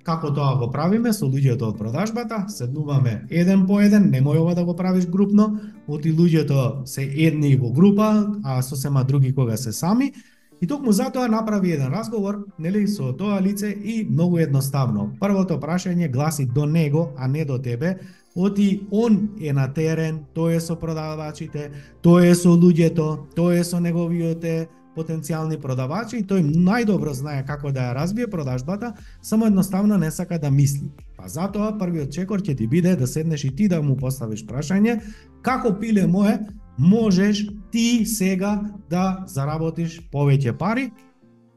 како 0.06 0.30
тоа 0.32 0.54
го 0.60 0.70
правиме 0.72 1.14
со 1.14 1.26
луѓето 1.26 1.72
од 1.72 1.80
продажбата, 1.80 2.46
седнуваме 2.50 3.26
еден 3.30 3.66
по 3.66 3.80
еден, 3.82 4.12
немој 4.14 4.44
ова 4.44 4.54
да 4.56 4.66
го 4.66 4.76
правиш 4.76 5.08
групно, 5.10 5.60
оти 5.88 6.14
луѓето 6.14 6.86
се 6.86 7.04
едни 7.04 7.56
во 7.56 7.72
група, 7.74 8.12
а 8.44 8.62
сосема 8.62 9.04
други 9.04 9.34
кога 9.34 9.58
се 9.58 9.74
сами, 9.74 10.14
И 10.62 10.68
токму 10.68 10.92
затоа 10.92 11.28
направи 11.28 11.72
еден 11.72 11.92
разговор, 11.92 12.46
нели, 12.60 12.88
со 12.88 13.12
тоа 13.14 13.42
лице 13.42 13.72
и 13.72 14.06
многу 14.10 14.40
едноставно. 14.40 15.10
Првото 15.20 15.60
прашање 15.60 16.08
гласи 16.12 16.46
до 16.46 16.66
него, 16.66 17.12
а 17.18 17.28
не 17.28 17.46
до 17.46 17.58
тебе, 17.60 17.98
оти 18.36 18.88
он 18.92 19.36
е 19.42 19.54
на 19.54 19.68
терен, 19.74 20.24
тој 20.36 20.56
е 20.56 20.62
со 20.62 20.76
продавачите, 20.80 21.72
тој 22.04 22.32
е 22.32 22.36
со 22.36 22.56
луѓето, 22.56 23.36
тој 23.36 23.60
е 23.60 23.64
со 23.64 23.80
неговите 23.80 24.68
потенцијални 24.96 25.60
продавачи 25.62 26.20
и 26.20 26.26
тој 26.26 26.44
најдобро 26.56 27.14
знае 27.14 27.46
како 27.48 27.72
да 27.72 27.90
ја 27.90 27.96
разбие 27.96 28.28
продажбата, 28.28 28.94
само 29.22 29.46
едноставно 29.46 29.98
не 29.98 30.12
сака 30.12 30.40
да 30.40 30.52
мисли. 30.52 30.90
Па 31.18 31.30
затоа 31.30 31.74
првиот 31.80 32.12
чекор 32.12 32.42
ќе 32.42 32.58
ти 32.58 32.68
биде 32.68 32.96
да 32.96 33.08
седнеш 33.08 33.44
и 33.44 33.56
ти 33.56 33.68
да 33.68 33.82
му 33.82 33.98
поставиш 33.98 34.46
прашање 34.46 35.02
како 35.42 35.74
пиле 35.80 36.08
мое 36.08 36.40
можеш 36.78 37.46
ти 37.72 38.06
сега 38.06 38.62
да 38.90 39.26
заработиш 39.28 40.02
повеќе 40.12 40.58
пари 40.58 40.90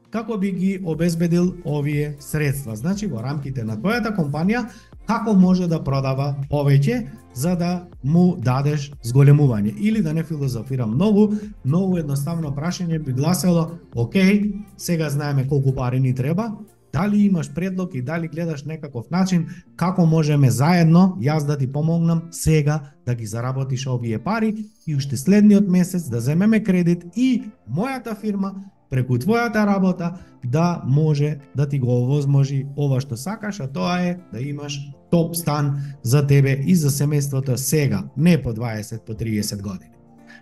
како 0.09 0.37
би 0.37 0.51
ги 0.51 0.71
обезбедил 0.85 1.53
овие 1.65 2.15
средства. 2.19 2.75
Значи 2.75 3.07
во 3.07 3.21
рамките 3.21 3.63
на 3.63 3.77
твојата 3.77 4.15
компанија 4.17 4.65
како 5.09 5.33
може 5.33 5.65
да 5.67 5.79
продава 5.83 6.35
повеќе 6.51 6.99
за 7.33 7.55
да 7.57 7.69
му 8.03 8.35
дадеш 8.37 8.91
зголемување? 9.03 9.73
Или 9.81 10.03
да 10.05 10.13
не 10.13 10.23
филозофирам 10.23 10.93
многу, 10.93 11.31
многу 11.65 11.97
едноставно 11.97 12.51
прашање 12.53 13.01
би 13.01 13.13
гласело: 13.17 13.71
ОК, 13.95 14.15
сега 14.77 15.09
знаеме 15.09 15.47
колку 15.47 15.73
пари 15.73 15.99
ни 15.99 16.13
треба, 16.15 16.51
дали 16.93 17.25
имаш 17.25 17.53
предлог 17.53 17.95
и 17.95 18.01
дали 18.01 18.27
гледаш 18.27 18.63
некаков 18.65 19.09
начин 19.11 19.47
како 19.75 20.05
можеме 20.05 20.51
заедно 20.51 21.17
јас 21.21 21.45
да 21.45 21.57
ти 21.57 21.71
помогнам 21.71 22.21
сега 22.31 22.79
да 23.05 23.15
ги 23.15 23.25
заработиш 23.25 23.87
овие 23.87 24.19
пари 24.19 24.55
и 24.87 24.95
уште 24.95 25.17
следниот 25.17 25.67
месец 25.67 26.09
да 26.09 26.19
земеме 26.19 26.63
кредит 26.63 27.05
и 27.15 27.43
мојата 27.69 28.19
фирма 28.19 28.53
преку 28.89 29.17
твојата 29.17 29.65
работа 29.65 30.13
да 30.45 30.81
може 30.85 31.37
да 31.55 31.69
ти 31.69 31.79
го 31.79 32.01
овозможи 32.03 32.65
ова 32.77 33.01
што 33.01 33.17
сакаш, 33.17 33.59
а 33.59 33.67
тоа 33.67 33.99
е 34.01 34.17
да 34.33 34.41
имаш 34.41 34.79
топ 35.11 35.35
стан 35.35 35.81
за 36.03 36.27
тебе 36.27 36.59
и 36.65 36.75
за 36.75 36.89
семејството 36.89 37.55
сега, 37.55 38.03
не 38.17 38.41
по 38.41 38.53
20, 38.53 39.05
по 39.05 39.13
30 39.13 39.61
години. 39.61 39.91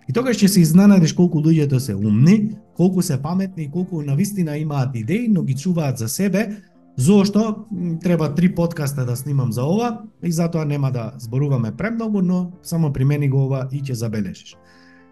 И 0.08 0.12
тогаш 0.12 0.36
ќе 0.36 0.46
се 0.46 0.60
изненадиш 0.60 1.12
колку 1.12 1.40
луѓето 1.44 1.78
се 1.78 1.94
умни, 1.94 2.56
колку 2.76 3.02
се 3.02 3.22
паметни 3.22 3.64
и 3.64 3.70
колку 3.70 4.02
навистина 4.02 4.56
имаат 4.56 4.96
идеи, 4.96 5.28
но 5.28 5.42
ги 5.42 5.54
чуваат 5.54 5.98
за 5.98 6.08
себе, 6.08 6.56
Зошто 6.98 7.66
треба 8.02 8.34
три 8.34 8.54
подкаста 8.54 9.04
да 9.04 9.16
снимам 9.16 9.52
за 9.52 9.64
ова 9.64 10.02
и 10.22 10.32
затоа 10.32 10.64
нема 10.64 10.90
да 10.90 11.12
зборуваме 11.18 11.70
премногу, 11.76 12.22
но 12.22 12.50
само 12.62 12.92
примени 12.92 13.28
го 13.28 13.44
ова 13.46 13.68
и 13.72 13.78
ќе 13.78 13.92
забележиш. 13.92 14.56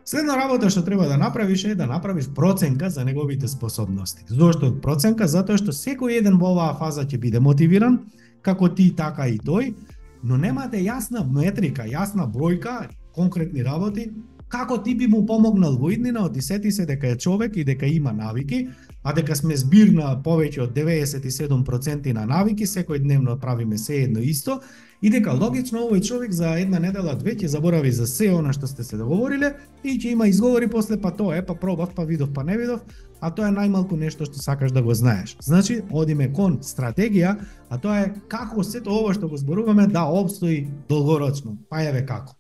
Следна 0.07 0.37
работа 0.38 0.69
што 0.71 0.85
треба 0.87 1.09
да 1.11 1.16
направиш 1.19 1.64
е 1.66 1.75
да 1.75 1.87
направиш 1.87 2.29
проценка 2.35 2.90
за 2.90 3.05
неговите 3.05 3.49
способности. 3.49 4.23
Зошто 4.29 4.71
проценка? 4.81 5.27
Затоа 5.27 5.59
што 5.59 5.75
секој 5.75 6.21
еден 6.21 6.38
во 6.38 6.53
оваа 6.55 6.77
фаза 6.79 7.03
ќе 7.03 7.19
биде 7.19 7.40
мотивиран, 7.42 7.99
како 8.42 8.69
ти, 8.69 8.92
така 8.95 9.27
и 9.27 9.40
тој, 9.42 9.75
но 10.23 10.38
немате 10.38 10.79
јасна 10.79 11.27
метрика, 11.27 11.83
јасна 11.90 12.31
бројка, 12.31 12.87
конкретни 13.19 13.66
работи 13.66 14.12
како 14.49 14.79
ти 14.79 14.95
би 14.95 15.07
му 15.07 15.25
помогнал 15.27 15.77
во 15.79 15.90
иднина, 15.90 16.25
оти 16.25 16.42
сети 16.42 16.71
се 16.71 16.87
дека 16.87 17.09
е 17.09 17.16
човек 17.19 17.57
и 17.57 17.64
дека 17.64 17.87
има 17.87 18.12
навики, 18.12 18.69
а 19.03 19.12
дека 19.12 19.35
сме 19.35 19.57
збирна 19.57 20.16
повеќе 20.25 20.62
од 20.69 20.75
97% 20.77 22.12
на 22.14 22.27
навики, 22.27 22.66
секој 22.66 23.03
дневно 23.03 23.38
правиме 23.40 23.79
се 23.79 24.03
едно 24.05 24.21
исто, 24.21 24.61
и 25.02 25.11
дека 25.11 25.35
логично 25.37 25.85
овој 25.85 26.02
човек 26.04 26.32
за 26.32 26.54
една 26.61 26.78
недела 26.80 27.14
две 27.14 27.37
ќе 27.37 27.50
заборави 27.52 27.92
за 27.92 28.06
се 28.06 28.30
она 28.32 28.52
што 28.52 28.66
сте 28.66 28.85
се 28.85 28.96
договориле 28.96 29.54
и 29.85 29.98
ќе 29.98 30.12
има 30.12 30.28
изговори 30.28 30.68
после 30.68 31.00
па 31.00 31.11
тоа 31.11 31.37
е, 31.37 31.42
па 31.46 31.54
пробав, 31.54 31.94
па 31.94 32.04
видов, 32.04 32.32
па 32.35 32.44
не 32.44 32.56
видов, 32.56 32.80
а 33.20 33.30
тоа 33.30 33.48
е 33.48 33.56
најмалку 33.56 33.96
нешто 33.96 34.24
што 34.24 34.40
сакаш 34.40 34.72
да 34.72 34.82
го 34.82 34.94
знаеш. 34.94 35.37
Значи, 35.42 35.82
одиме 35.90 36.32
кон 36.32 36.59
стратегија, 36.62 37.37
а 37.68 37.78
тоа 37.78 38.00
е 38.06 38.14
како 38.28 38.64
сето 38.64 38.94
ова 38.94 39.14
што 39.14 39.28
го 39.28 39.37
зборуваме 39.37 39.87
да 39.87 40.06
обстои 40.09 40.66
долгорочно. 40.88 41.56
Па 41.70 41.82
еве 41.82 42.06
како. 42.06 42.37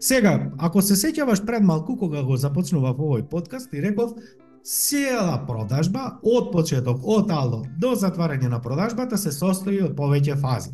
Сега, 0.00 0.50
ако 0.58 0.82
се 0.82 0.98
сеќаваш 1.00 1.46
пред 1.46 1.62
малку 1.64 1.96
кога 1.96 2.22
го 2.22 2.36
започнував 2.36 2.98
овој 2.98 3.28
подкаст 3.28 3.72
и 3.72 3.80
реков 3.80 4.12
села 4.64 5.38
продажба 5.46 6.18
од 6.22 6.50
почеток 6.52 7.04
од 7.04 7.30
ало 7.30 7.64
до 7.80 7.94
затварање 8.00 8.48
на 8.48 8.60
продажбата 8.60 9.16
се 9.20 9.32
состои 9.32 9.80
од 9.84 9.96
повеќе 9.96 10.36
фази. 10.40 10.72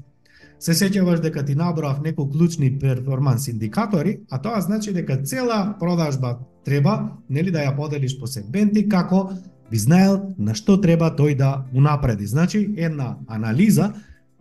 Се 0.61 0.75
сеќаваш 0.77 1.23
дека 1.25 1.41
ти 1.45 1.55
набрав 1.57 2.03
некои 2.05 2.29
клучни 2.29 2.69
перформанс 2.79 3.49
индикатори, 3.49 4.19
а 4.31 4.39
тоа 4.39 4.61
значи 4.61 4.93
дека 4.93 5.17
цела 5.25 5.77
продажба 5.81 6.39
треба 6.65 7.17
нели 7.31 7.51
да 7.51 7.65
ја 7.65 7.77
поделиш 7.77 8.19
по 8.21 8.27
сегменти 8.27 8.89
како 8.89 9.31
би 9.71 9.79
знаел 9.79 10.35
на 10.39 10.55
што 10.55 10.77
треба 10.77 11.09
тој 11.17 11.37
да 11.37 11.65
унапреди. 11.75 12.27
Значи 12.27 12.75
една 12.77 13.17
анализа 13.29 13.95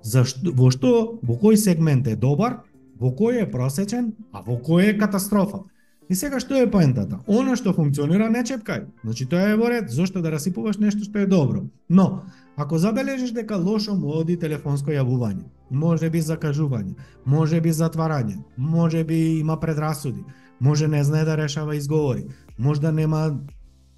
за 0.04 0.26
што, 0.26 0.52
во 0.52 0.72
што 0.72 1.20
во 1.24 1.40
кој 1.40 1.56
сегмент 1.56 2.08
е 2.08 2.16
добар 2.20 2.60
во 3.00 3.14
кој 3.16 3.46
е 3.46 3.52
просечен, 3.52 4.12
а 4.34 4.44
во 4.44 4.60
кој 4.60 4.92
е 4.92 4.98
катастрофа. 5.00 5.64
И 6.10 6.16
сега 6.16 6.40
што 6.42 6.58
е 6.58 6.70
поентата? 6.72 7.20
Оно 7.28 7.56
што 7.56 7.74
функционира 7.74 8.30
не 8.34 8.42
чепкај. 8.42 8.88
Значи 9.04 9.28
тоа 9.30 9.52
е 9.52 9.58
во 9.58 9.70
ред, 9.70 9.92
зошто 9.94 10.24
да 10.26 10.32
расипуваш 10.34 10.80
нешто 10.82 11.06
што 11.06 11.20
е 11.20 11.28
добро. 11.30 11.68
Но, 11.90 12.24
ако 12.58 12.78
забележиш 12.78 13.32
дека 13.32 13.58
лошо 13.58 13.94
му 13.96 14.16
оди 14.18 14.38
телефонско 14.38 14.90
јавување, 14.92 15.46
може 15.70 16.10
би 16.10 16.22
закажување, 16.22 16.96
може 17.26 17.62
би 17.62 17.70
затварање, 17.70 18.40
може 18.58 19.04
би 19.04 19.40
има 19.40 19.60
предрасуди, 19.60 20.26
може 20.60 20.88
не 20.88 21.04
знае 21.04 21.26
да 21.26 21.38
решава 21.38 21.76
изговори, 21.76 22.26
може 22.58 22.82
да 22.82 22.92
нема 22.92 23.40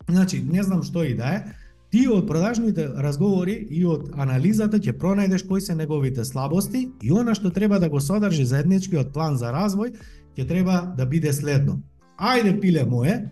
Значи, 0.10 0.44
не 0.44 0.64
знам 0.64 0.84
што 0.84 1.04
и 1.04 1.14
да 1.16 1.36
е, 1.36 1.44
Ти 1.92 2.08
од 2.08 2.28
продажните 2.28 2.86
разговори 3.04 3.54
и 3.70 3.82
од 3.86 4.14
анализата 4.16 4.80
ќе 4.80 4.94
пронајдеш 4.96 5.44
кои 5.48 5.62
се 5.62 5.76
неговите 5.76 6.24
слабости 6.24 6.86
и 7.04 7.12
она 7.12 7.36
што 7.36 7.52
треба 7.52 7.80
да 7.84 7.90
го 7.90 8.00
содржи 8.00 8.46
заедничкиот 8.48 9.12
план 9.12 9.36
за 9.38 9.52
развој 9.52 9.92
ќе 10.38 10.48
треба 10.48 10.78
да 10.98 11.06
биде 11.06 11.34
следно. 11.34 11.82
Ајде 12.22 12.60
пиле 12.62 12.86
мое, 12.86 13.32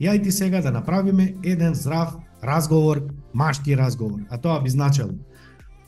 ја 0.00 0.22
ти 0.22 0.32
сега 0.32 0.60
да 0.62 0.70
направиме 0.70 1.34
еден 1.44 1.74
здрав 1.74 2.16
разговор, 2.44 3.02
машки 3.34 3.76
разговор, 3.76 4.20
а 4.30 4.38
тоа 4.38 4.62
би 4.62 4.70
значело 4.70 5.12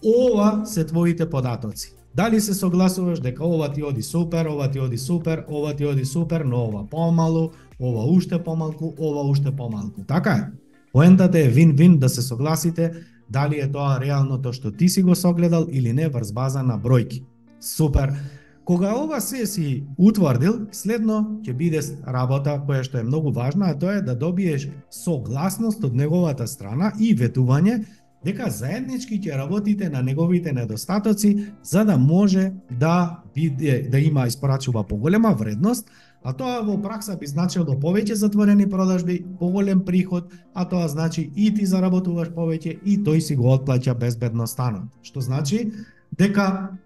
ова 0.04 0.66
се 0.66 0.86
твоите 0.86 1.30
податоци. 1.30 1.94
Дали 2.14 2.40
се 2.40 2.54
согласуваш 2.54 3.20
дека 3.20 3.46
ова 3.46 3.72
ти 3.72 3.82
оди 3.82 4.02
супер, 4.02 4.46
ова 4.46 4.70
ти 4.70 4.80
оди 4.80 4.98
супер, 4.98 5.44
ова 5.48 5.76
ти 5.76 5.86
оди 5.86 6.04
супер, 6.04 6.40
но 6.40 6.64
ова 6.64 6.88
помалу, 6.90 7.50
ова 7.80 8.04
уште 8.04 8.44
помалку, 8.44 8.94
ова 8.98 9.30
уште 9.30 9.56
помалку. 9.56 10.04
Така 10.08 10.30
е? 10.30 10.46
Поентата 10.92 11.38
е 11.38 11.50
вин-вин 11.50 11.98
да 11.98 12.08
се 12.08 12.22
согласите 12.22 12.92
дали 13.30 13.60
е 13.60 13.72
тоа 13.72 14.00
реалното 14.00 14.52
што 14.52 14.72
ти 14.72 14.88
си 14.88 15.02
го 15.02 15.14
согледал 15.14 15.66
или 15.70 15.92
не 15.92 16.08
врз 16.08 16.32
база 16.32 16.62
на 16.62 16.78
бројки. 16.78 17.24
Супер. 17.60 18.12
Кога 18.64 18.94
ова 18.94 19.20
се 19.20 19.46
си 19.46 19.84
утврдил, 19.98 20.66
следно 20.72 21.40
ќе 21.42 21.54
биде 21.58 21.80
работа 22.06 22.60
која 22.62 22.84
што 22.86 23.00
е 23.00 23.08
многу 23.08 23.32
важна, 23.34 23.72
а 23.72 23.78
тоа 23.78 23.98
е 23.98 24.04
да 24.06 24.14
добиеш 24.14 24.68
согласност 24.90 25.82
од 25.84 25.96
неговата 25.98 26.46
страна 26.46 26.92
и 27.00 27.10
ветување 27.18 27.80
дека 28.22 28.50
заеднички 28.54 29.18
ќе 29.18 29.34
работите 29.40 29.88
на 29.90 30.02
неговите 30.02 30.52
недостатоци 30.52 31.50
за 31.62 31.84
да 31.84 31.98
може 31.98 32.52
да 32.70 33.22
биде 33.34 33.88
да 33.90 33.98
има 33.98 34.26
испорачува 34.26 34.84
поголема 34.86 35.34
вредност, 35.34 35.90
а 36.22 36.32
тоа 36.32 36.62
во 36.62 36.78
пракса 36.82 37.16
би 37.18 37.26
значило 37.26 37.64
да 37.66 37.74
повеќе 37.74 38.14
затворени 38.14 38.68
продажби, 38.70 39.24
поголем 39.40 39.82
приход, 39.84 40.30
а 40.54 40.68
тоа 40.68 40.86
значи 40.88 41.32
и 41.34 41.50
ти 41.54 41.66
заработуваш 41.66 42.30
повеќе 42.30 42.78
и 42.84 42.98
тој 43.02 43.18
си 43.18 43.34
го 43.34 43.50
отплаќа 43.56 43.98
безбедно 43.98 44.46
станот. 44.46 44.86
Што 45.02 45.20
значи 45.20 45.72
дека 46.14 46.78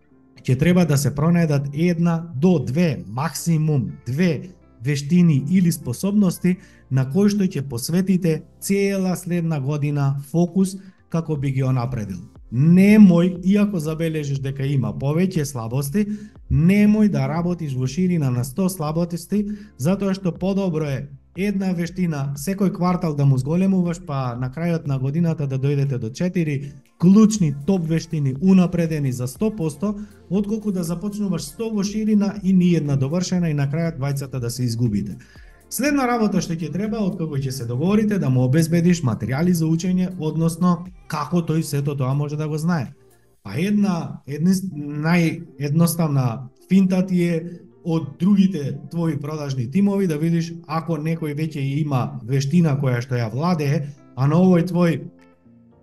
ќе 0.47 0.59
треба 0.59 0.85
да 0.87 0.97
се 0.97 1.11
пронајдат 1.11 1.73
една 1.75 2.33
до 2.35 2.59
две, 2.59 3.03
максимум 3.07 3.91
две 4.07 4.51
вештини 4.85 5.43
или 5.51 5.73
способности 5.73 6.57
на 6.91 7.09
кои 7.11 7.31
што 7.31 7.49
ќе 7.51 7.67
посветите 7.69 8.43
цела 8.61 9.17
следна 9.17 9.61
година 9.61 10.15
фокус 10.31 10.77
како 11.11 11.37
би 11.37 11.51
ги 11.51 11.63
онапредил. 11.67 12.23
Немој, 12.53 13.41
иако 13.43 13.81
забележиш 13.83 14.39
дека 14.39 14.63
има 14.63 14.93
повеќе 14.95 15.45
слабости, 15.45 16.07
немој 16.51 17.11
да 17.11 17.27
работиш 17.27 17.75
во 17.75 17.89
ширина 17.91 18.31
на 18.31 18.45
100 18.47 18.69
слабости, 18.71 19.47
затоа 19.79 20.15
што 20.15 20.31
подобро 20.31 20.87
е 20.87 21.09
една 21.37 21.73
вештина 21.77 22.35
секој 22.41 22.73
квартал 22.75 23.15
да 23.15 23.25
му 23.25 23.39
зголемуваш, 23.39 24.01
па 24.07 24.37
на 24.41 24.51
крајот 24.51 24.87
на 24.87 24.99
годината 24.99 25.47
да 25.47 25.59
дојдете 25.59 25.99
до 25.99 26.11
4 26.11 26.73
клучни 26.99 27.55
топ 27.67 27.87
вештини 27.87 28.35
унапредени 28.43 29.13
за 29.13 29.27
100%, 29.27 29.95
отколку 30.31 30.73
да 30.73 30.85
започнуваш 30.85 31.43
100 31.43 31.73
во 31.73 31.85
ширина 31.85 32.35
и 32.43 32.53
ни 32.53 32.75
една 32.75 32.97
довршена 32.97 33.51
и 33.51 33.55
на 33.55 33.69
крајот 33.69 33.99
двајцата 33.99 34.41
да 34.41 34.51
се 34.51 34.65
изгубите. 34.65 35.19
Следна 35.69 36.07
работа 36.07 36.41
што 36.41 36.55
ќе 36.55 36.71
треба 36.73 37.01
од 37.03 37.15
откако 37.15 37.37
ќе 37.37 37.51
се 37.51 37.65
договорите 37.67 38.19
да 38.19 38.31
му 38.31 38.45
обезбедиш 38.47 39.03
материјали 39.03 39.51
за 39.51 39.67
учење, 39.67 40.13
односно 40.19 40.87
како 41.09 41.43
тој 41.43 41.63
сето 41.63 41.97
тоа 41.97 42.15
може 42.15 42.37
да 42.37 42.49
го 42.49 42.59
знае. 42.59 42.95
Па 43.43 43.59
една, 43.59 44.23
една 44.27 44.53
наједноставна 45.07 46.49
финта 46.69 47.07
ти 47.07 47.23
е 47.25 47.37
од 47.87 48.07
другите 48.21 48.79
твои 48.91 49.17
продажни 49.21 49.71
тимови 49.71 50.07
да 50.11 50.19
видиш 50.19 50.53
ако 50.67 50.99
некој 50.99 51.37
веќе 51.39 51.63
има 51.81 52.19
вештина 52.27 52.75
која 52.81 53.01
што 53.01 53.15
ја 53.15 53.31
владее, 53.33 53.87
а 54.17 54.27
на 54.27 54.41
овој 54.43 54.67
твој 54.67 55.01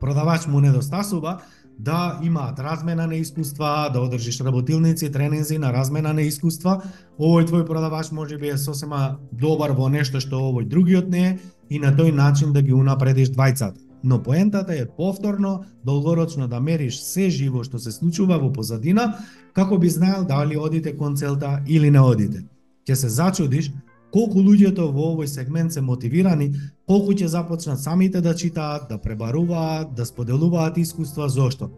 продавач 0.03 0.47
му 0.47 0.59
недостасува, 0.59 1.39
да 1.79 2.19
имаат 2.23 2.59
размена 2.59 3.07
на 3.07 3.15
искуства, 3.15 3.89
да 3.93 4.01
одржиш 4.01 4.41
работилници, 4.41 5.11
тренинзи 5.11 5.57
на 5.57 5.71
размена 5.73 6.13
на 6.13 6.21
искуства. 6.21 6.81
Овој 7.19 7.47
твој 7.49 7.65
продавач 7.65 8.11
може 8.11 8.37
би 8.37 8.51
е 8.51 8.57
сосема 8.57 9.17
добар 9.31 9.71
во 9.71 9.89
нешто 9.89 10.19
што 10.19 10.43
овој 10.51 10.67
другиот 10.67 11.09
не 11.09 11.25
е 11.29 11.37
и 11.69 11.79
на 11.79 11.95
тој 11.95 12.11
начин 12.11 12.53
да 12.53 12.61
ги 12.61 12.73
унапредиш 12.73 13.31
двајцата 13.31 13.92
но 14.03 14.23
поентата 14.23 14.73
е 14.73 14.85
повторно, 14.85 15.63
долгорочно 15.85 16.47
да 16.47 16.59
мериш 16.59 16.99
се 16.99 17.29
живо 17.29 17.63
што 17.63 17.79
се 17.79 17.91
случува 17.91 18.37
во 18.39 18.51
позадина, 18.53 19.13
како 19.53 19.77
би 19.77 19.89
знаел 19.89 20.25
дали 20.25 20.57
одите 20.57 20.97
кон 20.97 21.15
целта 21.15 21.61
или 21.67 21.91
не 21.91 21.99
одите. 21.99 22.43
Ќе 22.87 22.93
се 22.93 23.09
зачудиш 23.09 23.71
колку 24.11 24.43
луѓето 24.43 24.91
во 24.91 25.13
овој 25.13 25.25
сегмент 25.25 25.73
се 25.73 25.81
мотивирани, 25.81 26.51
колку 26.85 27.13
ќе 27.13 27.25
започнат 27.25 27.79
самите 27.79 28.21
да 28.21 28.35
читаат, 28.35 28.89
да 28.89 28.97
пребаруваат, 28.97 29.95
да 29.95 30.05
споделуваат 30.05 30.77
искуства, 30.77 31.29
зошто? 31.29 31.71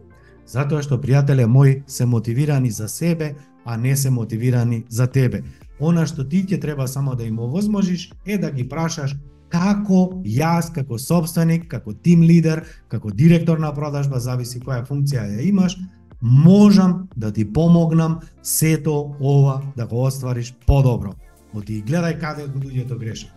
Затоа 0.46 0.82
што 0.82 0.98
пријателе 0.98 1.46
мој 1.46 1.82
се 1.86 2.06
мотивирани 2.06 2.70
за 2.70 2.88
себе, 2.88 3.34
а 3.64 3.76
не 3.76 3.96
се 3.96 4.10
мотивирани 4.10 4.84
за 4.88 5.06
тебе. 5.06 5.42
Она 5.80 6.06
што 6.06 6.24
ти 6.24 6.44
ќе 6.44 6.60
треба 6.60 6.86
само 6.88 7.14
да 7.14 7.24
им 7.24 7.38
овозможиш 7.38 8.10
е 8.26 8.38
да 8.38 8.50
ги 8.50 8.68
прашаш 8.68 9.16
како 9.56 10.00
јас 10.24 10.68
како 10.74 10.98
собственик, 11.00 11.68
како 11.70 11.94
тим 11.94 12.22
лидер, 12.22 12.64
како 12.92 13.10
директор 13.10 13.60
на 13.62 13.72
продажба, 13.74 14.20
зависи 14.20 14.60
која 14.60 14.82
функција 14.88 15.24
ја 15.30 15.46
имаш, 15.48 15.78
можам 16.20 17.08
да 17.16 17.32
ти 17.32 17.46
помогнам 17.52 18.18
сето 18.42 19.16
ова 19.20 19.62
да 19.76 19.86
го 19.86 20.04
оствариш 20.04 20.54
подобро. 20.66 21.14
Оти 21.54 21.82
гледај 21.86 22.20
каде 22.20 22.46
луѓето 22.52 22.98
грешат. 23.00 23.32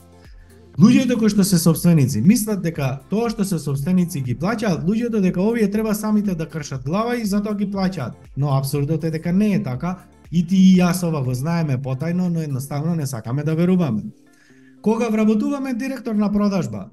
Луѓето 0.80 1.18
кои 1.20 1.30
што 1.32 1.44
се 1.44 1.60
собственици 1.60 2.22
мислат 2.22 2.62
дека 2.64 3.00
тоа 3.10 3.30
што 3.32 3.46
се 3.48 3.60
собственици 3.60 4.22
ги 4.24 4.36
плаќаат 4.36 4.86
луѓето 4.88 5.22
дека 5.24 5.42
овие 5.42 5.72
треба 5.72 5.96
самите 5.96 6.36
да 6.36 6.48
кршат 6.48 6.86
глава 6.86 7.16
и 7.16 7.26
затоа 7.26 7.56
ги 7.56 7.68
плаќаат. 7.68 8.16
Но 8.38 8.56
абсурдот 8.56 9.04
е 9.04 9.12
дека 9.12 9.32
не 9.32 9.54
е 9.56 9.64
така 9.64 9.98
и 10.32 10.46
ти 10.48 10.56
и 10.56 10.80
јас 10.80 11.04
ова 11.08 11.24
го 11.24 11.34
знаеме 11.34 11.80
потајно, 11.80 12.28
но 12.30 12.42
едноставно 12.42 12.96
не 12.96 13.08
сакаме 13.08 13.44
да 13.44 13.56
веруваме. 13.56 14.04
Кога 14.82 15.10
вработуваме 15.10 15.74
директор 15.74 16.16
на 16.16 16.32
продажба, 16.32 16.90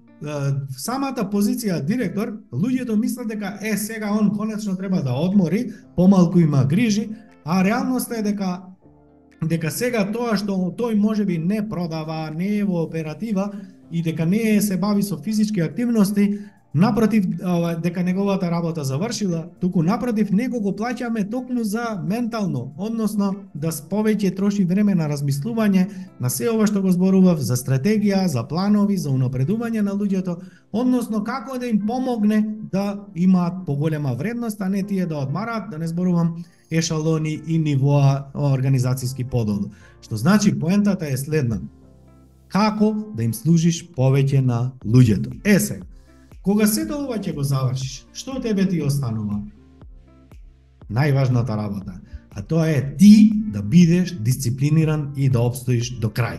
самата 0.76 1.26
позиција 1.30 1.82
директор, 1.84 2.32
луѓето 2.52 2.96
мислат 2.96 3.28
дека 3.28 3.58
е 3.62 3.76
сега 3.76 4.12
он 4.12 4.32
конечно 4.36 4.76
треба 4.76 5.02
да 5.02 5.12
одмори, 5.12 5.72
помалку 5.96 6.38
има 6.38 6.64
грижи, 6.64 7.10
а 7.44 7.64
реалноста 7.64 8.18
е 8.18 8.22
дека 8.22 8.62
дека 9.44 9.70
сега 9.70 10.06
тоа 10.12 10.36
што 10.36 10.56
тој 10.78 10.96
може 10.96 11.24
би 11.24 11.38
не 11.38 11.60
продава, 11.68 12.30
не 12.34 12.58
е 12.58 12.64
во 12.64 12.82
оператива 12.82 13.52
и 13.92 14.02
дека 14.02 14.26
не 14.26 14.60
се 14.60 14.76
бави 14.76 15.02
со 15.02 15.18
физички 15.18 15.60
активности, 15.60 16.40
напротив 16.76 17.24
дека 17.82 18.02
неговата 18.02 18.50
работа 18.50 18.84
завршила, 18.84 19.46
туку 19.60 19.82
напротив 19.82 20.30
него 20.30 20.60
го 20.60 20.72
плаќаме 20.76 21.30
токму 21.30 21.64
за 21.64 22.02
ментално, 22.04 22.74
односно 22.78 23.30
да 23.54 23.72
повеќе 23.72 24.34
троши 24.36 24.64
време 24.64 24.94
на 24.94 25.08
размислување 25.08 25.86
на 26.20 26.30
се 26.30 26.50
ова 26.50 26.66
што 26.66 26.82
го 26.82 26.92
зборував 26.92 27.40
за 27.40 27.56
стратегија, 27.56 28.26
за 28.26 28.44
планови, 28.44 28.96
за 28.96 29.10
унапредување 29.10 29.80
на 29.80 29.96
луѓето, 29.96 30.36
односно 30.72 31.24
како 31.24 31.58
да 31.58 31.66
им 31.66 31.80
помогне 31.86 32.44
да 32.72 33.00
имаат 33.14 33.64
поголема 33.66 34.14
вредност, 34.14 34.60
а 34.60 34.68
не 34.68 34.82
тие 34.82 35.06
да 35.06 35.16
одмараат, 35.24 35.70
да 35.70 35.78
не 35.78 35.88
зборувам 35.88 36.44
ешалони 36.70 37.40
и 37.46 37.58
нивоа 37.58 38.28
организацијски 38.34 39.24
подолу. 39.24 39.70
Што 40.02 40.16
значи 40.16 40.58
поентата 40.58 41.08
е 41.08 41.16
следна. 41.16 41.60
Како 42.48 42.94
да 43.16 43.22
им 43.22 43.34
служиш 43.34 43.86
повеќе 43.96 44.40
на 44.40 44.72
луѓето? 44.84 45.40
Е 45.44 45.60
сега, 45.60 45.86
Кога 46.46 46.66
сето 46.70 47.00
ова 47.02 47.16
ќе 47.18 47.32
го 47.34 47.42
завршиш, 47.42 48.04
што 48.14 48.36
тебе 48.38 48.68
ти 48.70 48.78
останува? 48.86 49.40
Најважната 50.86 51.56
работа, 51.58 51.96
а 52.30 52.42
тоа 52.42 52.68
е 52.70 52.84
ти 53.00 53.32
да 53.50 53.62
бидеш 53.62 54.12
дисциплиниран 54.22 55.08
и 55.16 55.26
да 55.28 55.42
обстоиш 55.42 55.90
до 55.98 56.06
крај. 56.06 56.38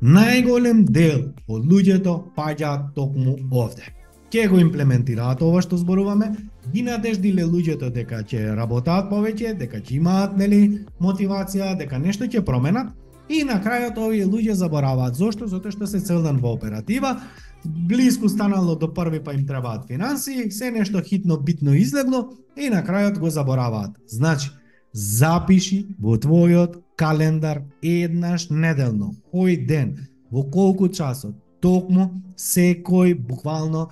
Најголем 0.00 0.86
дел 0.88 1.34
од 1.44 1.68
луѓето 1.68 2.14
паѓаат 2.38 2.94
токму 2.96 3.36
овде. 3.52 3.92
Ке 4.32 4.46
го 4.48 4.56
имплементираат 4.56 5.44
ова 5.44 5.60
што 5.60 5.76
зборуваме, 5.76 6.32
ги 6.72 6.88
надеждиле 6.88 7.44
луѓето 7.44 7.92
дека 7.92 8.24
ќе 8.24 8.56
работаат 8.56 9.12
повеќе, 9.12 9.52
дека 9.60 9.84
ќе 9.84 9.98
имаат 10.00 10.40
нели 10.40 10.86
мотивација, 10.96 11.74
дека 11.76 12.00
нешто 12.00 12.24
ќе 12.24 12.40
променат 12.40 12.96
и 13.28 13.44
на 13.44 13.60
крајот 13.60 14.00
овие 14.00 14.24
луѓе 14.24 14.56
забораваат 14.56 15.20
зошто? 15.20 15.44
Затоа 15.44 15.76
што 15.76 15.86
се 15.86 16.00
целдан 16.00 16.40
во 16.40 16.56
оператива, 16.56 17.18
близко 17.64 18.28
станало 18.28 18.76
до 18.76 18.88
први 18.94 19.20
па 19.24 19.34
им 19.34 19.46
требаат 19.46 19.86
финанси, 19.86 20.50
се 20.50 20.70
нешто 20.70 21.00
хитно 21.00 21.36
битно 21.36 21.74
излегло 21.74 22.28
и 22.56 22.70
на 22.70 22.82
крајот 22.84 23.18
го 23.18 23.30
забораваат. 23.30 23.96
Значи, 24.08 24.50
запиши 24.92 25.86
во 25.98 26.16
твојот 26.16 26.82
календар 26.96 27.62
еднаш 27.82 28.50
неделно, 28.50 29.14
кој 29.32 29.66
ден, 29.66 29.96
во 30.30 30.44
колку 30.44 30.88
часот, 30.88 31.36
токму 31.60 32.22
секој 32.36 33.14
буквално 33.14 33.88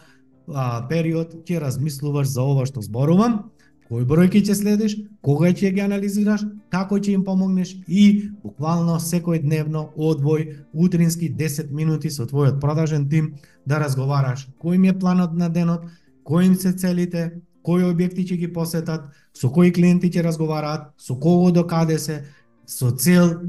а, 0.49 0.87
период 0.89 1.35
ќе 1.47 1.61
размислуваш 1.63 2.29
за 2.29 2.43
ова 2.43 2.67
што 2.67 2.83
зборувам 2.83 3.51
кој 3.91 4.05
бројки 4.07 4.39
ќе 4.47 4.55
следиш, 4.55 4.93
кога 5.19 5.51
ќе 5.51 5.73
ги 5.75 5.83
анализираш, 5.83 6.45
како 6.71 7.01
ќе 7.03 7.17
им 7.17 7.25
помогнеш 7.27 7.73
и 7.89 8.31
буквално 8.45 9.01
секој 9.03 9.43
дневно 9.43 9.89
одвој 9.97 10.45
утрински 10.73 11.33
10 11.35 11.73
минути 11.75 12.11
со 12.11 12.29
твојот 12.31 12.61
продажен 12.63 13.09
тим 13.11 13.33
да 13.67 13.81
разговараш 13.83 14.47
кој 14.63 14.79
ми 14.79 14.93
е 14.95 14.99
планот 14.99 15.35
на 15.35 15.51
денот, 15.51 15.91
кои 16.23 16.47
им 16.47 16.55
се 16.55 16.73
целите, 16.73 17.43
кои 17.67 17.83
објекти 17.83 18.23
ќе 18.23 18.39
ги 18.39 18.53
посетат, 18.53 19.11
со 19.35 19.51
кои 19.51 19.73
клиенти 19.75 20.07
ќе 20.07 20.23
разговараат, 20.23 20.93
со 20.97 21.19
кого 21.19 21.51
до 21.51 21.67
каде 21.67 21.99
се, 21.99 22.23
со 22.67 22.95
цел 22.95 23.43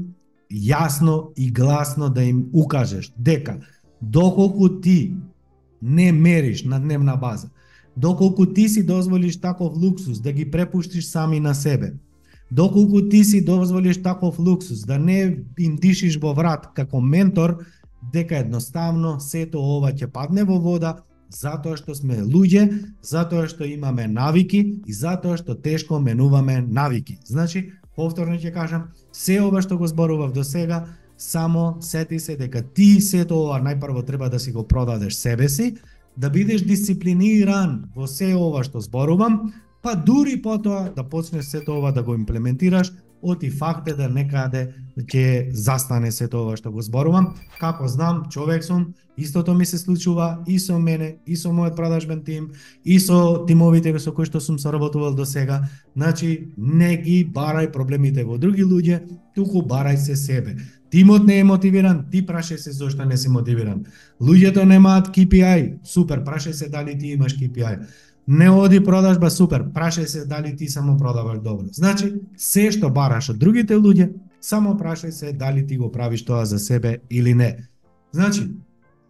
јасно 0.50 1.32
и 1.38 1.52
гласно 1.52 2.10
да 2.10 2.24
им 2.26 2.48
укажеш 2.52 3.12
дека 3.16 3.60
доколку 4.00 4.68
ти 4.80 5.14
не 5.82 6.12
мериш 6.12 6.64
на 6.64 6.80
дневна 6.80 7.16
база, 7.16 7.48
доколку 7.96 8.46
ти 8.46 8.68
си 8.68 8.86
дозволиш 8.86 9.40
таков 9.40 9.76
луксус 9.76 10.20
да 10.20 10.32
ги 10.32 10.50
препуштиш 10.50 11.04
сами 11.04 11.40
на 11.40 11.54
себе, 11.54 11.92
доколку 12.52 13.08
ти 13.08 13.24
си 13.24 13.44
дозволиш 13.44 14.02
таков 14.02 14.38
луксус 14.38 14.84
да 14.86 14.98
не 14.98 15.38
им 15.58 15.76
дишиш 15.76 16.18
во 16.20 16.34
врат 16.34 16.68
како 16.74 17.00
ментор, 17.00 17.58
дека 18.12 18.38
едноставно 18.38 19.20
сето 19.20 19.60
ова 19.60 19.92
ќе 19.92 20.10
падне 20.10 20.44
во 20.44 20.58
вода, 20.60 20.96
затоа 21.30 21.76
што 21.76 21.94
сме 21.94 22.20
луѓе, 22.20 22.64
затоа 23.02 23.46
што 23.48 23.64
имаме 23.64 24.08
навики 24.08 24.82
и 24.86 24.92
затоа 24.92 25.38
што 25.40 25.54
тешко 25.54 26.00
менуваме 26.00 26.60
навики. 26.62 27.18
Значи, 27.24 27.72
повторно 27.96 28.36
ќе 28.36 28.52
кажам, 28.52 28.90
се 29.12 29.40
ова 29.40 29.62
што 29.62 29.78
го 29.78 29.86
зборував 29.86 30.32
до 30.32 30.44
сега, 30.44 30.86
само 31.16 31.76
сети 31.80 32.18
се 32.20 32.36
дека 32.36 32.62
ти 32.62 33.00
сето 33.00 33.38
ова 33.46 33.60
најпрво 33.62 34.04
треба 34.06 34.28
да 34.28 34.40
си 34.40 34.52
го 34.52 34.66
продадеш 34.68 35.14
себе 35.14 35.48
си, 35.48 35.76
да 36.16 36.30
бидеш 36.30 36.64
дисциплиниран 36.66 37.92
во 37.96 38.06
се 38.06 38.34
ова 38.36 38.64
што 38.64 38.80
зборувам, 38.80 39.52
па 39.82 39.94
дури 39.96 40.36
потоа 40.42 40.90
да 40.96 41.04
почнеш 41.04 41.50
сето 41.50 41.78
ова 41.78 41.92
да 41.92 42.02
го 42.02 42.14
имплементираш 42.14 42.92
оти 43.22 43.50
факт 43.50 43.88
е 43.88 43.94
да 43.94 44.08
некаде 44.10 44.74
ќе 44.98 45.54
застане 45.54 46.10
сето 46.12 46.42
тоа 46.42 46.56
што 46.58 46.72
го 46.74 46.82
зборувам. 46.82 47.32
Како 47.60 47.86
знам, 47.88 48.24
човек 48.30 48.64
сум, 48.66 48.92
истото 49.16 49.54
ми 49.54 49.66
се 49.66 49.78
случува 49.78 50.42
и 50.46 50.58
со 50.58 50.78
мене, 50.78 51.16
и 51.26 51.36
со 51.36 51.54
мојот 51.54 51.76
продажбен 51.78 52.24
тим, 52.26 52.50
и 52.84 52.98
со 52.98 53.46
тимовите 53.46 53.94
со 53.98 54.12
кои 54.12 54.26
што 54.26 54.40
сум 54.40 54.58
соработувал 54.58 55.14
до 55.14 55.24
сега. 55.24 55.68
Значи, 55.94 56.52
не 56.56 56.96
ги 56.96 57.24
барај 57.24 57.72
проблемите 57.72 58.24
во 58.24 58.38
други 58.38 58.64
луѓе, 58.64 59.00
туку 59.34 59.62
барај 59.62 59.96
се 59.96 60.16
себе. 60.16 60.58
Тимот 60.92 61.24
не 61.24 61.38
е 61.38 61.44
мотивиран, 61.44 62.04
ти 62.10 62.26
праше 62.26 62.58
се 62.58 62.72
зошто 62.72 63.04
не 63.04 63.16
си 63.16 63.28
мотивиран. 63.28 63.84
Луѓето 64.20 64.64
немаат 64.64 65.08
KPI, 65.08 65.78
супер, 65.84 66.24
праше 66.24 66.52
се 66.52 66.68
дали 66.68 66.98
ти 66.98 67.06
имаш 67.06 67.38
KPI. 67.38 67.78
Не 68.28 68.50
оди 68.50 68.84
продажба, 68.84 69.30
супер, 69.30 69.64
праше 69.74 70.06
се 70.08 70.26
дали 70.26 70.56
ти 70.56 70.68
само 70.68 70.96
продаваш 70.96 71.38
добро. 71.38 71.64
Значи, 71.72 72.12
се 72.36 72.68
што 72.70 72.90
бараш 72.92 73.30
од 73.32 73.38
другите 73.40 73.74
луѓе, 73.80 74.10
само 74.40 74.76
праше 74.76 75.12
се 75.12 75.32
дали 75.32 75.66
ти 75.66 75.76
го 75.80 75.88
правиш 75.92 76.24
тоа 76.24 76.44
за 76.44 76.58
себе 76.58 76.98
или 77.10 77.34
не. 77.34 77.56
Значи, 78.12 78.50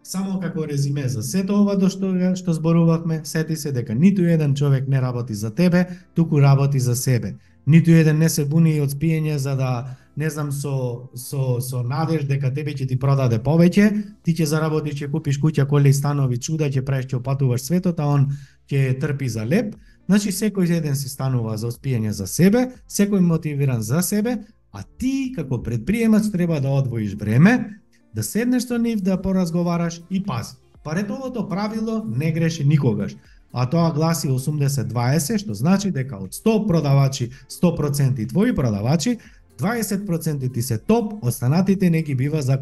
само 0.03 0.39
како 0.39 0.63
резиме 0.67 1.07
за 1.07 1.23
сето 1.23 1.59
ова 1.61 1.75
до 1.75 1.89
што, 1.91 2.13
што 2.39 2.53
зборувавме, 2.55 3.19
сети 3.27 3.59
се 3.59 3.75
дека 3.75 3.91
ниту 3.95 4.23
еден 4.23 4.55
човек 4.55 4.87
не 4.87 5.01
работи 5.01 5.35
за 5.35 5.51
тебе, 5.51 5.85
туку 6.15 6.39
работи 6.39 6.79
за 6.79 6.95
себе. 6.95 7.35
Ниту 7.67 7.91
еден 7.91 8.17
не 8.17 8.29
се 8.29 8.45
буни 8.45 8.79
од 8.79 8.95
спиење 8.95 9.35
за 9.35 9.55
да 9.59 9.97
не 10.15 10.29
знам 10.29 10.51
со 10.51 11.09
со 11.15 11.59
со 11.61 11.83
надеж 11.83 12.23
дека 12.29 12.53
тебе 12.53 12.73
ќе 12.73 12.87
ти 12.87 12.97
продаде 12.99 13.39
повеќе, 13.39 13.87
ти 14.23 14.33
ќе 14.33 14.45
заработиш, 14.45 15.01
ќе 15.01 15.11
купиш 15.11 15.39
куќа, 15.41 15.65
коли, 15.69 15.93
станови, 15.93 16.37
чуда, 16.37 16.69
ќе 16.69 16.85
правиш, 16.85 17.07
ќе 17.09 17.19
опатуваш 17.19 17.61
светот, 17.61 17.99
а 17.99 18.07
он 18.07 18.29
ќе 18.69 18.99
трпи 18.99 19.29
за 19.29 19.45
леп. 19.45 19.75
Значи 20.05 20.31
секој 20.31 20.77
еден 20.77 20.95
си 20.95 21.09
станува 21.09 21.57
за 21.57 21.67
успење 21.67 22.11
за 22.11 22.27
себе, 22.27 22.67
секој 22.87 23.21
мотивиран 23.21 23.81
за 23.81 24.01
себе, 24.01 24.43
а 24.71 24.83
ти 24.83 25.33
како 25.35 25.63
предприемач 25.63 26.31
треба 26.31 26.59
да 26.59 26.69
одвоиш 26.69 27.15
време, 27.15 27.79
да 28.13 28.23
седнеш 28.23 28.67
со 28.67 28.77
нив, 28.77 29.01
да 29.01 29.21
поразговараш 29.21 30.01
и 30.09 30.23
пази. 30.23 30.57
Паретовото 30.83 31.47
правило 31.49 32.03
не 32.05 32.31
греши 32.31 32.65
никогаш 32.65 33.15
а 33.53 33.69
тоа 33.69 33.91
гласи 33.93 34.27
80-20, 34.27 35.37
што 35.37 35.53
значи 35.53 35.91
дека 35.93 36.17
од 36.17 36.33
100 36.33 36.67
продавачи, 36.67 37.29
100% 37.49 38.25
твои 38.29 38.55
продавачи, 38.55 39.19
20% 39.59 40.53
ти 40.53 40.61
се 40.61 40.77
топ, 40.77 41.13
останатите 41.21 41.89
не 41.89 42.01
ги 42.01 42.15
бива 42.15 42.41
за 42.41 42.59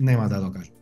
нема 0.00 0.28
да 0.28 0.40
докажам. 0.40 0.74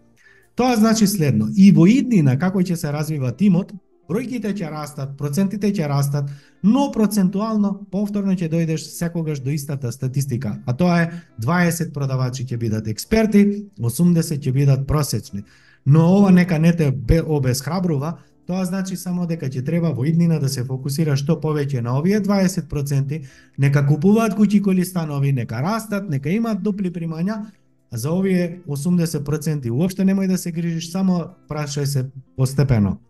Тоа 0.57 0.77
значи 0.77 1.07
следно, 1.07 1.49
и 1.57 1.73
во 1.73 1.87
иднина 1.87 2.39
како 2.39 2.63
ќе 2.65 2.75
се 2.81 2.93
развива 2.93 3.33
тимот, 3.37 3.73
бројките 4.09 4.55
ќе 4.55 4.71
растат, 4.73 5.17
процентите 5.19 5.69
ќе 5.69 5.89
растат, 5.91 6.31
но 6.63 6.89
процентуално 6.93 7.75
повторно 7.93 8.33
ќе 8.33 8.49
дојдеш 8.49 8.87
секогаш 8.89 9.43
до 9.45 9.51
истата 9.51 9.93
статистика, 9.93 10.57
а 10.67 10.73
тоа 10.73 11.03
е 11.03 11.11
20 11.45 11.93
продавачи 11.93 12.47
ќе 12.47 12.57
бидат 12.57 12.89
експерти, 12.89 13.67
80 13.79 14.41
ќе 14.41 14.53
бидат 14.53 14.87
просечни. 14.87 15.45
Но 15.87 16.07
ова 16.17 16.31
нека 16.31 16.59
не 16.59 16.73
те 16.73 16.93
обесхрабрува, 17.27 18.17
Тоа 18.47 18.65
значи 18.65 18.97
само 18.97 19.25
дека 19.27 19.49
ќе 19.51 19.65
треба 19.67 19.91
во 19.91 20.05
иднина 20.07 20.39
да 20.39 20.49
се 20.49 20.63
фокусира 20.65 21.17
што 21.19 21.35
повеќе 21.43 21.81
на 21.83 21.97
овие 21.99 22.21
20%, 22.23 23.19
нека 23.59 23.83
купуваат 23.87 24.37
куќи 24.39 24.61
коли 24.63 24.85
станови, 24.85 25.33
нека 25.33 25.63
растат, 25.63 26.07
нека 26.11 26.31
имаат 26.31 26.63
дупли 26.63 26.93
примања, 26.95 27.41
а 27.91 27.99
за 27.99 28.13
овие 28.13 28.61
80% 28.67 29.71
уопште 29.71 30.07
немој 30.07 30.29
да 30.31 30.39
се 30.39 30.53
грижиш, 30.53 30.93
само 30.93 31.35
прашај 31.51 31.85
се 31.85 32.05
постепено. 32.37 33.01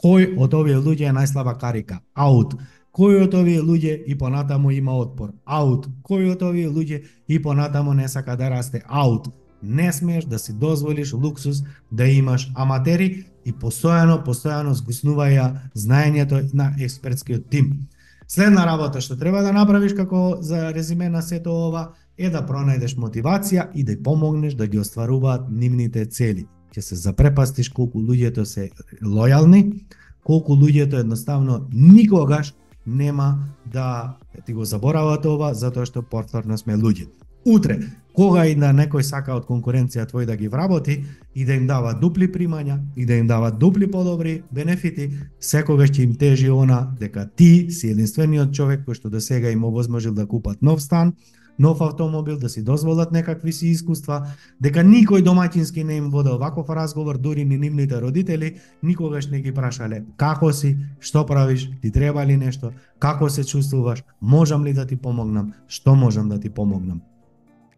Кој 0.00 0.32
од 0.40 0.54
овие 0.54 0.80
луѓе 0.80 1.10
е 1.10 1.12
најслаба 1.12 1.58
карика? 1.60 2.00
Аут. 2.14 2.56
Кој 2.94 3.26
од 3.26 3.34
овие 3.34 3.60
луѓе 3.60 3.98
и 4.06 4.16
понатаму 4.16 4.70
има 4.70 4.96
отпор? 4.96 5.34
Аут. 5.44 5.90
Кој 6.08 6.32
од 6.32 6.42
овие 6.42 6.72
луѓе 6.72 7.02
и 7.28 7.38
понатаму 7.42 7.92
не 7.92 8.08
сака 8.08 8.36
да 8.36 8.48
расте? 8.48 8.82
Аут. 8.88 9.28
Не 9.62 9.92
смееш 9.92 10.24
да 10.24 10.38
си 10.38 10.52
дозволиш 10.52 11.12
луксус 11.12 11.62
да 11.90 12.08
имаш 12.08 12.50
аматери 12.54 13.24
и 13.44 13.52
постојано, 13.52 14.22
постојано 14.24 14.74
згуснуваја 14.74 15.50
знаењето 15.74 16.40
на 16.52 16.72
експертскиот 16.80 17.48
тим. 17.50 17.88
Следна 18.26 18.64
работа 18.66 19.00
што 19.04 19.16
треба 19.20 19.42
да 19.44 19.52
направиш 19.52 19.92
како 19.92 20.38
за 20.40 20.72
резиме 20.72 21.08
на 21.08 21.22
сето 21.22 21.52
ова 21.68 21.92
е 22.16 22.30
да 22.30 22.44
пронајдеш 22.46 22.96
мотивација 22.96 23.68
и 23.74 23.84
да 23.84 23.96
помогнеш 24.02 24.54
да 24.54 24.66
ги 24.66 24.78
остваруваат 24.78 25.50
нивните 25.50 26.06
цели. 26.06 26.46
Ќе 26.74 26.80
се 26.80 26.96
запрепастиш 26.96 27.68
колку 27.68 28.00
луѓето 28.00 28.44
се 28.44 28.70
лојални, 29.02 29.84
колку 30.24 30.56
луѓето 30.56 31.00
едноставно 31.00 31.66
никогаш 31.72 32.54
нема 32.86 33.44
да 33.66 34.16
ти 34.46 34.52
го 34.52 34.64
заборават 34.64 35.26
ова 35.26 35.54
затоа 35.54 35.86
што 35.86 36.02
повторно 36.02 36.58
сме 36.58 36.76
луѓе. 36.76 37.08
Утре, 37.44 37.78
кога 38.14 38.46
и 38.46 38.54
да 38.54 38.70
некој 38.72 39.02
сака 39.02 39.34
од 39.34 39.46
конкуренција 39.48 40.06
твој 40.06 40.26
да 40.30 40.36
ги 40.38 40.48
вработи 40.48 41.00
и 41.34 41.44
да 41.44 41.58
им 41.58 41.66
дава 41.66 41.94
дупли 41.98 42.30
примања 42.30 42.78
и 42.96 43.06
да 43.06 43.18
им 43.18 43.26
дава 43.26 43.50
дупли 43.50 43.90
подобри 43.90 44.42
бенефити, 44.54 45.10
секогаш 45.40 45.90
ќе 45.90 46.02
им 46.04 46.14
тежи 46.14 46.50
она 46.50 46.94
дека 47.00 47.26
ти 47.36 47.70
си 47.70 47.90
единствениот 47.90 48.54
човек 48.54 48.86
кој 48.86 48.94
што 48.94 49.10
до 49.10 49.20
сега 49.20 49.50
им 49.50 49.64
овозможил 49.64 50.14
да 50.14 50.26
купат 50.26 50.62
нов 50.62 50.82
стан, 50.82 51.12
нов 51.58 51.80
автомобил, 51.80 52.38
да 52.38 52.48
си 52.48 52.62
дозволат 52.62 53.12
некакви 53.12 53.52
си 53.52 53.68
искуства, 53.70 54.26
дека 54.60 54.84
никој 54.84 55.22
домаќински 55.22 55.84
не 55.84 55.96
им 55.96 56.10
водел 56.10 56.38
ваков 56.38 56.70
разговор, 56.70 57.18
дури 57.18 57.44
ни 57.44 57.58
нивните 57.58 58.00
родители, 58.00 58.54
никогаш 58.82 59.30
не 59.30 59.40
ги 59.40 59.54
прашале 59.54 60.04
како 60.16 60.52
си, 60.52 60.76
што 61.00 61.26
правиш, 61.26 61.70
ти 61.82 61.90
треба 61.90 62.26
ли 62.26 62.36
нешто, 62.36 62.72
како 62.98 63.30
се 63.30 63.44
чувствуваш, 63.44 64.04
можам 64.20 64.64
ли 64.64 64.72
да 64.72 64.86
ти 64.86 64.96
помогнам, 64.96 65.52
што 65.68 65.94
можам 65.94 66.28
да 66.28 66.40
ти 66.40 66.50
помогнам. 66.50 67.00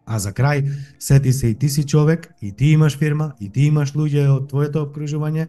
А 0.06 0.18
за 0.18 0.30
крај, 0.32 0.70
сети 0.98 1.32
се 1.32 1.48
и 1.48 1.54
ти 1.54 1.68
си 1.68 1.84
човек, 1.84 2.28
и 2.42 2.52
ти 2.52 2.66
имаш 2.66 2.98
фирма, 2.98 3.32
и 3.40 3.48
ти 3.50 3.66
имаш 3.66 3.92
луѓе 3.92 4.28
од 4.30 4.48
твоето 4.48 4.84
обкружување, 4.86 5.48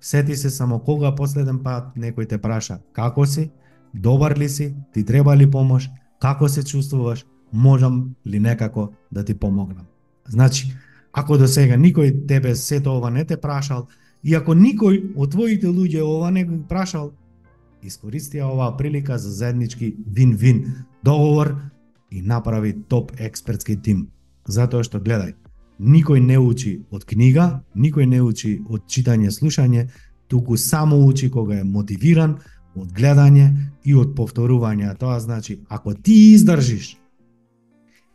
сети 0.00 0.36
се 0.36 0.50
само 0.50 0.78
кога 0.80 1.12
последен 1.14 1.58
пат 1.62 1.92
некој 1.96 2.28
те 2.28 2.38
праша 2.38 2.80
како 2.92 3.26
си, 3.26 3.50
добар 3.94 4.38
ли 4.38 4.48
си, 4.48 4.74
ти 4.94 5.04
треба 5.04 5.36
ли 5.36 5.50
помош, 5.50 5.90
како 6.20 6.48
се 6.48 6.64
чувствуваш, 6.64 7.26
можам 7.52 8.14
ли 8.26 8.40
некако 8.40 8.92
да 9.12 9.24
ти 9.24 9.34
помогнам. 9.34 9.86
Значи, 10.28 10.72
ако 11.12 11.38
до 11.38 11.46
сега 11.48 11.76
никој 11.76 12.26
тебе 12.28 12.54
сето 12.56 12.96
ова 12.96 13.10
не 13.10 13.24
те 13.24 13.36
прашал, 13.36 13.88
и 14.24 14.34
ако 14.34 14.54
никој 14.54 15.14
од 15.16 15.32
твоите 15.36 15.66
луѓе 15.68 16.02
ова 16.02 16.30
не 16.30 16.44
го 16.44 16.62
прашал, 16.68 17.12
искористија 17.84 18.48
оваа 18.48 18.76
прилика 18.76 19.18
за 19.18 19.30
заеднички 19.30 19.96
вин-вин 20.06 20.64
договор 21.04 21.54
и 22.10 22.22
направи 22.22 22.74
топ 22.88 23.12
експертски 23.18 23.76
тим. 23.82 24.08
Затоа 24.48 24.84
што 24.84 25.00
гледај, 25.00 25.34
никој 25.78 26.20
не 26.24 26.38
учи 26.38 26.78
од 26.90 27.04
книга, 27.04 27.62
никој 27.76 28.06
не 28.08 28.20
учи 28.22 28.58
од 28.68 28.86
читање, 28.88 29.30
слушање, 29.30 29.88
туку 30.28 30.56
само 30.56 30.96
учи 31.06 31.30
кога 31.30 31.60
е 31.60 31.64
мотивиран 31.64 32.38
од 32.76 32.92
гледање 32.92 33.50
и 33.84 33.94
од 33.94 34.14
повторување. 34.16 34.94
Тоа 34.98 35.20
значи, 35.20 35.60
ако 35.68 35.94
ти 35.94 36.32
издржиш 36.32 36.96